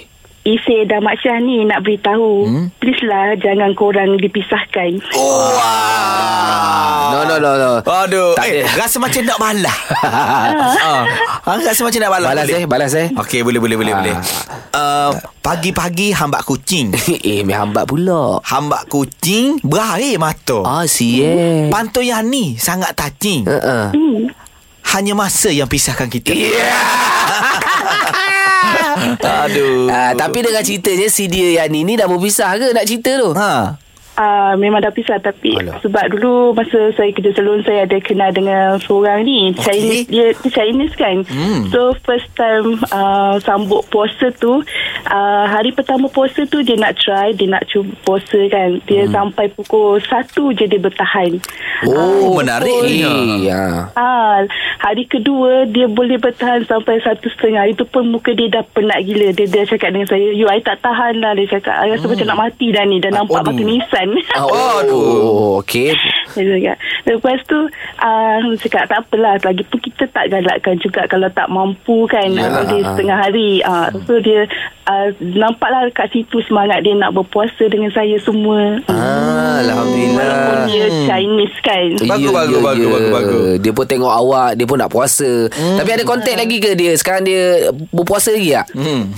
Isi 0.48 0.88
dan 0.88 1.04
Mak 1.04 1.20
Syah 1.20 1.38
ni 1.38 1.62
nak 1.62 1.84
beritahu 1.84 2.48
Hmm? 2.48 2.66
Please 2.80 3.04
lah 3.04 3.36
jangan 3.36 3.74
korang 3.74 4.16
dipisahkan 4.16 4.96
Oh, 5.12 5.52
wow. 5.52 7.08
No, 7.08 7.20
no, 7.24 7.36
no, 7.36 7.52
no. 7.54 7.70
Aduh. 7.82 8.32
Tak 8.32 8.46
eh, 8.46 8.64
ada. 8.64 8.78
rasa 8.78 8.96
macam 8.96 9.22
nak 9.24 9.38
balah. 9.38 9.78
ah. 10.04 11.04
Ha, 11.44 11.50
rasa 11.58 11.80
macam 11.80 12.00
nak 12.00 12.10
balas. 12.10 12.28
Balas 12.28 12.46
boleh? 12.46 12.60
eh, 12.60 12.68
balas 12.68 12.92
eh. 12.94 13.08
Okey, 13.12 13.40
boleh, 13.40 13.58
boleh, 13.58 13.76
boleh, 13.76 13.92
Ah. 13.92 13.98
boleh. 13.98 14.16
Uh, 14.70 15.10
pagi-pagi 15.40 16.12
hambak 16.12 16.44
kucing. 16.44 16.92
eh, 17.32 17.40
mi 17.42 17.52
hambat 17.52 17.84
pula. 17.84 18.40
hambak 18.44 18.88
kucing 18.88 19.56
berair 19.60 20.16
mata. 20.16 20.60
Ah, 20.62 20.84
siye. 20.84 21.68
Panto 21.68 22.00
yang 22.00 22.24
ni 22.24 22.56
sangat 22.56 22.92
touching. 22.92 23.44
Uh-uh. 23.44 23.88
Hanya 24.88 25.12
masa 25.12 25.48
yang 25.48 25.68
pisahkan 25.68 26.08
kita. 26.08 26.32
Aduh. 29.44 29.86
Ah, 29.86 30.12
tapi 30.12 30.40
dengan 30.40 30.60
ceritanya 30.60 31.06
si 31.06 31.26
dia 31.26 31.58
yang 31.58 31.68
ni 31.68 31.82
ni 31.82 31.94
dah 31.94 32.04
berpisah 32.04 32.54
ke 32.54 32.70
nak 32.70 32.84
cerita 32.84 33.14
tu? 33.16 33.30
Ha. 33.32 33.52
Uh, 34.18 34.58
memang 34.58 34.82
dah 34.82 34.90
pisah 34.90 35.14
tapi 35.16 35.54
Alah. 35.54 35.78
sebab 35.78 36.10
dulu 36.10 36.50
masa 36.50 36.90
saya 36.90 37.14
kerja 37.14 37.30
salon 37.32 37.62
saya 37.62 37.86
ada 37.86 38.02
kenal 38.02 38.34
dengan 38.34 38.74
seorang 38.76 39.22
ni 39.22 39.54
Okey. 39.54 39.62
Chinese 39.62 40.06
dia, 40.10 40.26
dia 40.34 40.50
Chinese 40.50 40.94
kan 40.98 41.22
Hmm. 41.22 41.70
so 41.70 41.94
first 42.02 42.26
time 42.34 42.82
uh, 42.90 43.38
sambut 43.38 43.86
puasa 43.86 44.34
tu 44.34 44.58
uh, 45.08 45.44
hari 45.44 45.72
pertama 45.72 46.06
puasa 46.06 46.44
tu 46.44 46.60
dia 46.60 46.76
nak 46.76 46.94
try 46.94 47.32
dia 47.32 47.48
nak 47.48 47.64
cuba 47.66 47.90
puasa 48.02 48.38
kan 48.48 48.78
dia 48.84 49.04
Hmm. 49.04 49.14
sampai 49.14 49.48
pukul 49.50 49.96
1 49.98 50.28
je 50.54 50.64
dia 50.64 50.78
bertahan 50.78 51.40
Oh, 51.86 52.34
Ah, 52.34 52.42
menarik 52.42 52.74
ni. 52.82 53.46
Ya. 53.46 53.86
Ah, 53.94 54.42
hari 54.82 55.06
kedua 55.06 55.62
dia 55.62 55.86
boleh 55.86 56.18
bertahan 56.18 56.66
sampai 56.66 56.98
satu 56.98 57.30
setengah. 57.30 57.70
Itu 57.70 57.86
pun 57.86 58.10
muka 58.10 58.34
dia 58.34 58.50
dah 58.50 58.66
penat 58.66 59.06
gila. 59.06 59.30
Dia 59.30 59.46
dia 59.46 59.62
cakap 59.62 59.94
dengan 59.94 60.10
saya, 60.10 60.26
"You 60.34 60.50
I 60.50 60.58
tak 60.58 60.82
tahan 60.82 61.22
lah." 61.22 61.38
Dia 61.38 61.46
cakap, 61.46 61.78
"I 61.78 61.94
rasa 61.94 62.10
macam 62.10 62.26
nak 62.26 62.40
mati 62.42 62.74
dah 62.74 62.82
ni. 62.82 62.98
Dah 62.98 63.14
nampak 63.14 63.46
Aduh. 63.46 63.54
mata 63.54 63.62
nisan." 63.62 64.08
Oh, 64.38 64.82
oh 64.82 65.62
okey. 65.62 65.94
Dia 66.34 66.42
cakap. 66.50 66.76
Lepas 67.06 67.38
tu 67.46 67.58
uh, 68.02 68.38
cakap 68.58 68.82
tak 68.90 68.98
apalah 68.98 69.34
lagipun 69.38 69.78
kita 69.78 70.04
tak 70.10 70.34
galakkan 70.34 70.74
juga 70.82 71.06
kalau 71.06 71.30
tak 71.30 71.46
mampu 71.46 72.10
kan 72.10 72.26
Ya, 72.28 72.42
yeah. 72.42 72.64
dia 72.66 72.74
ah, 72.74 72.82
ah. 72.82 72.86
setengah 72.90 73.18
hari 73.18 73.50
uh, 73.62 73.88
so 74.02 74.18
dia 74.18 74.46
uh, 74.86 74.97
nampaklah 75.18 75.88
kat 75.90 76.08
situ 76.10 76.38
semangat 76.42 76.80
dia 76.80 76.92
nak 76.92 77.12
berpuasa 77.12 77.64
dengan 77.66 77.90
saya 77.90 78.16
semua 78.18 78.78
Ah, 78.86 79.60
Alhamdulillah. 79.60 80.22
walaupun 80.22 80.58
dia 80.66 80.84
Chinese 81.04 81.56
kan 81.60 81.88
Bagus, 82.06 82.30
bagus, 82.30 82.60
bagus, 82.60 82.88
bagus, 82.88 83.10
bagus. 83.10 83.46
Dia 83.58 83.72
pun 83.72 83.84
tengok 83.84 84.12
awak 84.12 84.50
Dia 84.54 84.64
pun 84.64 84.78
nak 84.78 84.88
puasa 84.88 85.30
hmm. 85.48 85.76
Tapi 85.76 85.90
ada 85.90 86.02
kontak 86.02 86.34
lagi 86.34 86.56
ke 86.58 86.72
dia 86.72 86.92
Sekarang 86.94 87.22
dia 87.22 87.68
Berpuasa 87.90 88.30
lagi 88.30 88.54
tak? 88.54 88.66
Hmm. 88.72 89.10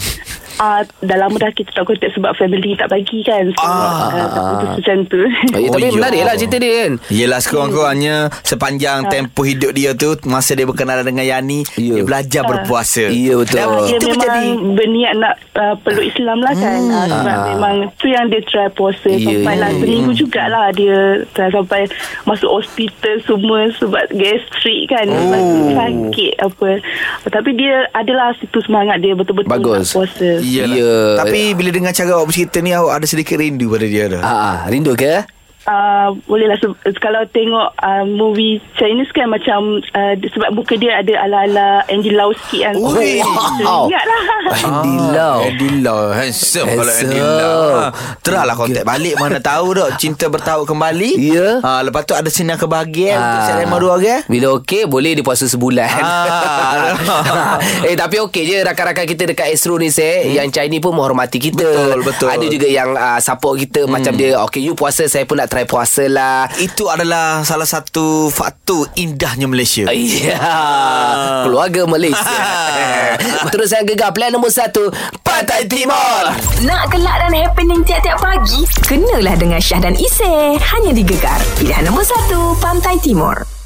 Uh, 0.60 0.80
dah 1.00 1.16
lama 1.18 1.34
dah 1.34 1.50
kita 1.50 1.72
tak 1.72 1.82
kontak 1.82 2.12
sebab 2.12 2.30
family 2.34 2.76
tak 2.76 2.86
bagi 2.86 3.20
kan 3.22 3.48
so, 3.50 3.60
Ah. 3.60 4.12
uh, 4.12 4.28
tak 4.28 4.42
putus 4.44 4.68
macam 4.76 4.98
tu 5.06 5.20
Oh, 5.50 5.58
ya, 5.58 5.66
Oh, 5.66 5.72
tapi 5.72 5.86
ya. 5.86 5.96
menarik 5.96 6.20
lah 6.22 6.34
cerita 6.34 6.56
dia 6.56 6.72
kan 6.78 6.92
Yelah 7.08 7.40
sekurang-kurangnya 7.40 8.16
Sepanjang 8.42 9.08
tempoh 9.08 9.42
hidup 9.42 9.72
dia 9.72 9.90
tu 9.92 10.14
Masa 10.24 10.52
dia 10.52 10.62
berkenalan 10.62 11.02
dengan 11.02 11.24
Yani 11.24 11.62
Ya. 11.74 11.96
Dia 11.96 12.02
belajar 12.02 12.42
berpuasa 12.44 13.08
Ya, 13.08 13.34
betul. 13.34 13.56
Dan 13.56 13.66
dia 13.80 13.96
itu 13.96 14.06
memang 14.06 14.18
menjadi 14.20 14.44
berniat 14.74 15.12
nak 15.16 15.34
uh, 15.54 15.74
peluk 15.78 16.04
Islam 16.04 16.38
lah 16.38 16.54
kan 16.54 16.78
hmm. 16.78 16.92
uh, 16.92 17.06
sebab 17.08 17.36
memang 17.48 17.74
tu 17.94 18.06
yang 18.06 18.26
dia 18.26 18.40
try 18.42 18.68
puasa 18.70 19.08
Ya, 19.08 19.18
sampai 19.22 19.54
lah 19.56 19.70
seminggu 19.72 20.12
jugalah 20.14 20.66
dia 20.70 20.98
try 21.30 21.48
sampai 21.48 21.88
masuk 22.24 22.50
hospital 22.52 23.14
semua 23.22 23.60
sebab 23.74 24.04
gastrik 24.10 24.82
kan 24.88 25.06
Oh. 25.10 25.72
sakit 25.72 26.32
apa 26.38 26.70
tapi 27.28 27.50
dia 27.52 27.86
adalah 27.92 28.32
situ 28.34 28.58
semangat 28.60 28.98
dia 28.98 29.12
betul-betul 29.12 29.50
Bagus. 29.50 29.90
nak 29.90 29.94
puasa 29.96 30.28
Iyalah. 30.50 30.76
Ya. 30.76 30.98
Tapi 31.22 31.40
bila 31.54 31.70
dengar 31.70 31.92
cara 31.94 32.18
awak 32.18 32.26
bercerita 32.34 32.58
ni 32.58 32.74
Awak 32.74 32.92
ada 32.98 33.06
sedikit 33.06 33.38
rindu 33.38 33.70
pada 33.70 33.86
dia 33.86 34.04
dah 34.10 34.22
Ah, 34.22 34.34
ah, 34.34 34.56
rindu 34.66 34.92
ke? 34.98 35.22
Uh, 35.60 36.16
bolehlah 36.24 36.56
se- 36.56 36.72
kalau 36.98 37.20
tengok 37.28 37.76
uh, 37.76 38.02
movie 38.02 38.58
Chinese 38.74 39.10
kan 39.10 39.28
macam 39.28 39.60
uh, 39.84 40.12
sebab 40.16 40.50
muka 40.50 40.72
dia 40.74 40.96
ada 40.96 41.20
ala-ala 41.20 41.68
Andy 41.86 42.10
Lau 42.10 42.32
sikit 42.34 42.60
kan. 42.62 42.74
Ui. 42.76 43.20
Wow. 43.60 43.84
Ingat 43.86 44.04
lah. 44.04 44.22
Andy 44.50 44.96
Lau. 45.10 45.38
Andy 45.42 45.68
Lau 45.78 46.00
Handsome, 46.10 46.64
kalau 46.66 46.80
Handsome. 46.86 47.06
Andy 47.06 47.20
Lau 47.20 47.64
ha, 47.76 47.84
Terahlah 48.20 48.54
kontak 48.54 48.82
balik 48.82 49.14
Mana 49.14 49.38
tahu 49.38 49.66
dok 49.74 49.90
Cinta 49.96 50.26
bertaut 50.26 50.64
kembali 50.64 51.12
Ya. 51.18 51.60
ha, 51.60 51.80
Lepas 51.80 52.02
tu 52.02 52.12
ada 52.12 52.26
sinar 52.26 52.56
kebahagiaan 52.56 53.16
Untuk 53.16 53.36
Ah. 53.36 53.44
saya 53.46 53.56
lima 53.60 53.76
dua 53.76 53.92
orang 53.94 54.20
Bila 54.26 54.46
okey 54.58 54.84
Boleh 54.84 55.12
dia 55.12 55.22
puasa 55.22 55.44
sebulan 55.44 55.86
Ah. 55.92 57.60
Eh 57.88 57.94
tapi 57.94 58.16
okey 58.20 58.42
je 58.44 58.56
Rakan-rakan 58.62 59.04
kita 59.06 59.22
dekat 59.26 59.46
Astro 59.48 59.76
ni 59.76 59.88
saya 59.88 60.24
hmm. 60.24 60.32
Yang 60.34 60.48
Chinese 60.52 60.80
pun 60.80 60.92
menghormati 60.92 61.38
kita 61.38 61.66
Betul, 61.66 62.00
betul. 62.02 62.28
Ada 62.28 62.46
juga 62.46 62.66
yang 62.66 62.90
uh, 62.90 63.20
support 63.20 63.54
kita 63.56 63.84
hmm. 63.84 63.90
Macam 63.90 64.12
dia 64.14 64.40
Okay 64.42 64.62
you 64.62 64.74
puasa 64.74 65.04
Saya 65.04 65.24
pun 65.24 65.36
nak 65.36 65.49
try 65.50 65.66
puasa 65.66 66.06
lah 66.06 66.46
Itu 66.62 66.86
adalah 66.86 67.42
salah 67.42 67.66
satu 67.66 68.30
faktor 68.30 68.86
indahnya 68.94 69.50
Malaysia 69.50 69.90
Ya 70.24 70.38
Keluarga 71.42 71.90
Malaysia 71.90 72.38
Terus 73.52 73.74
saya 73.74 73.82
gegar 73.82 74.14
Plan 74.14 74.30
nombor 74.30 74.54
satu 74.54 74.94
Pantai 75.26 75.66
Timur 75.66 76.30
Nak 76.62 76.82
gelak 76.94 77.16
dan 77.26 77.34
happening 77.34 77.82
tiap-tiap 77.82 78.22
pagi? 78.22 78.62
Kenalah 78.86 79.34
dengan 79.34 79.58
Syah 79.58 79.80
dan 79.82 79.96
Isy. 79.96 80.60
Hanya 80.60 80.92
di 80.94 81.02
Gegar. 81.02 81.40
Pilihan 81.58 81.82
nombor 81.88 82.04
1, 82.04 82.62
Pantai 82.62 83.00
Timur. 83.02 83.59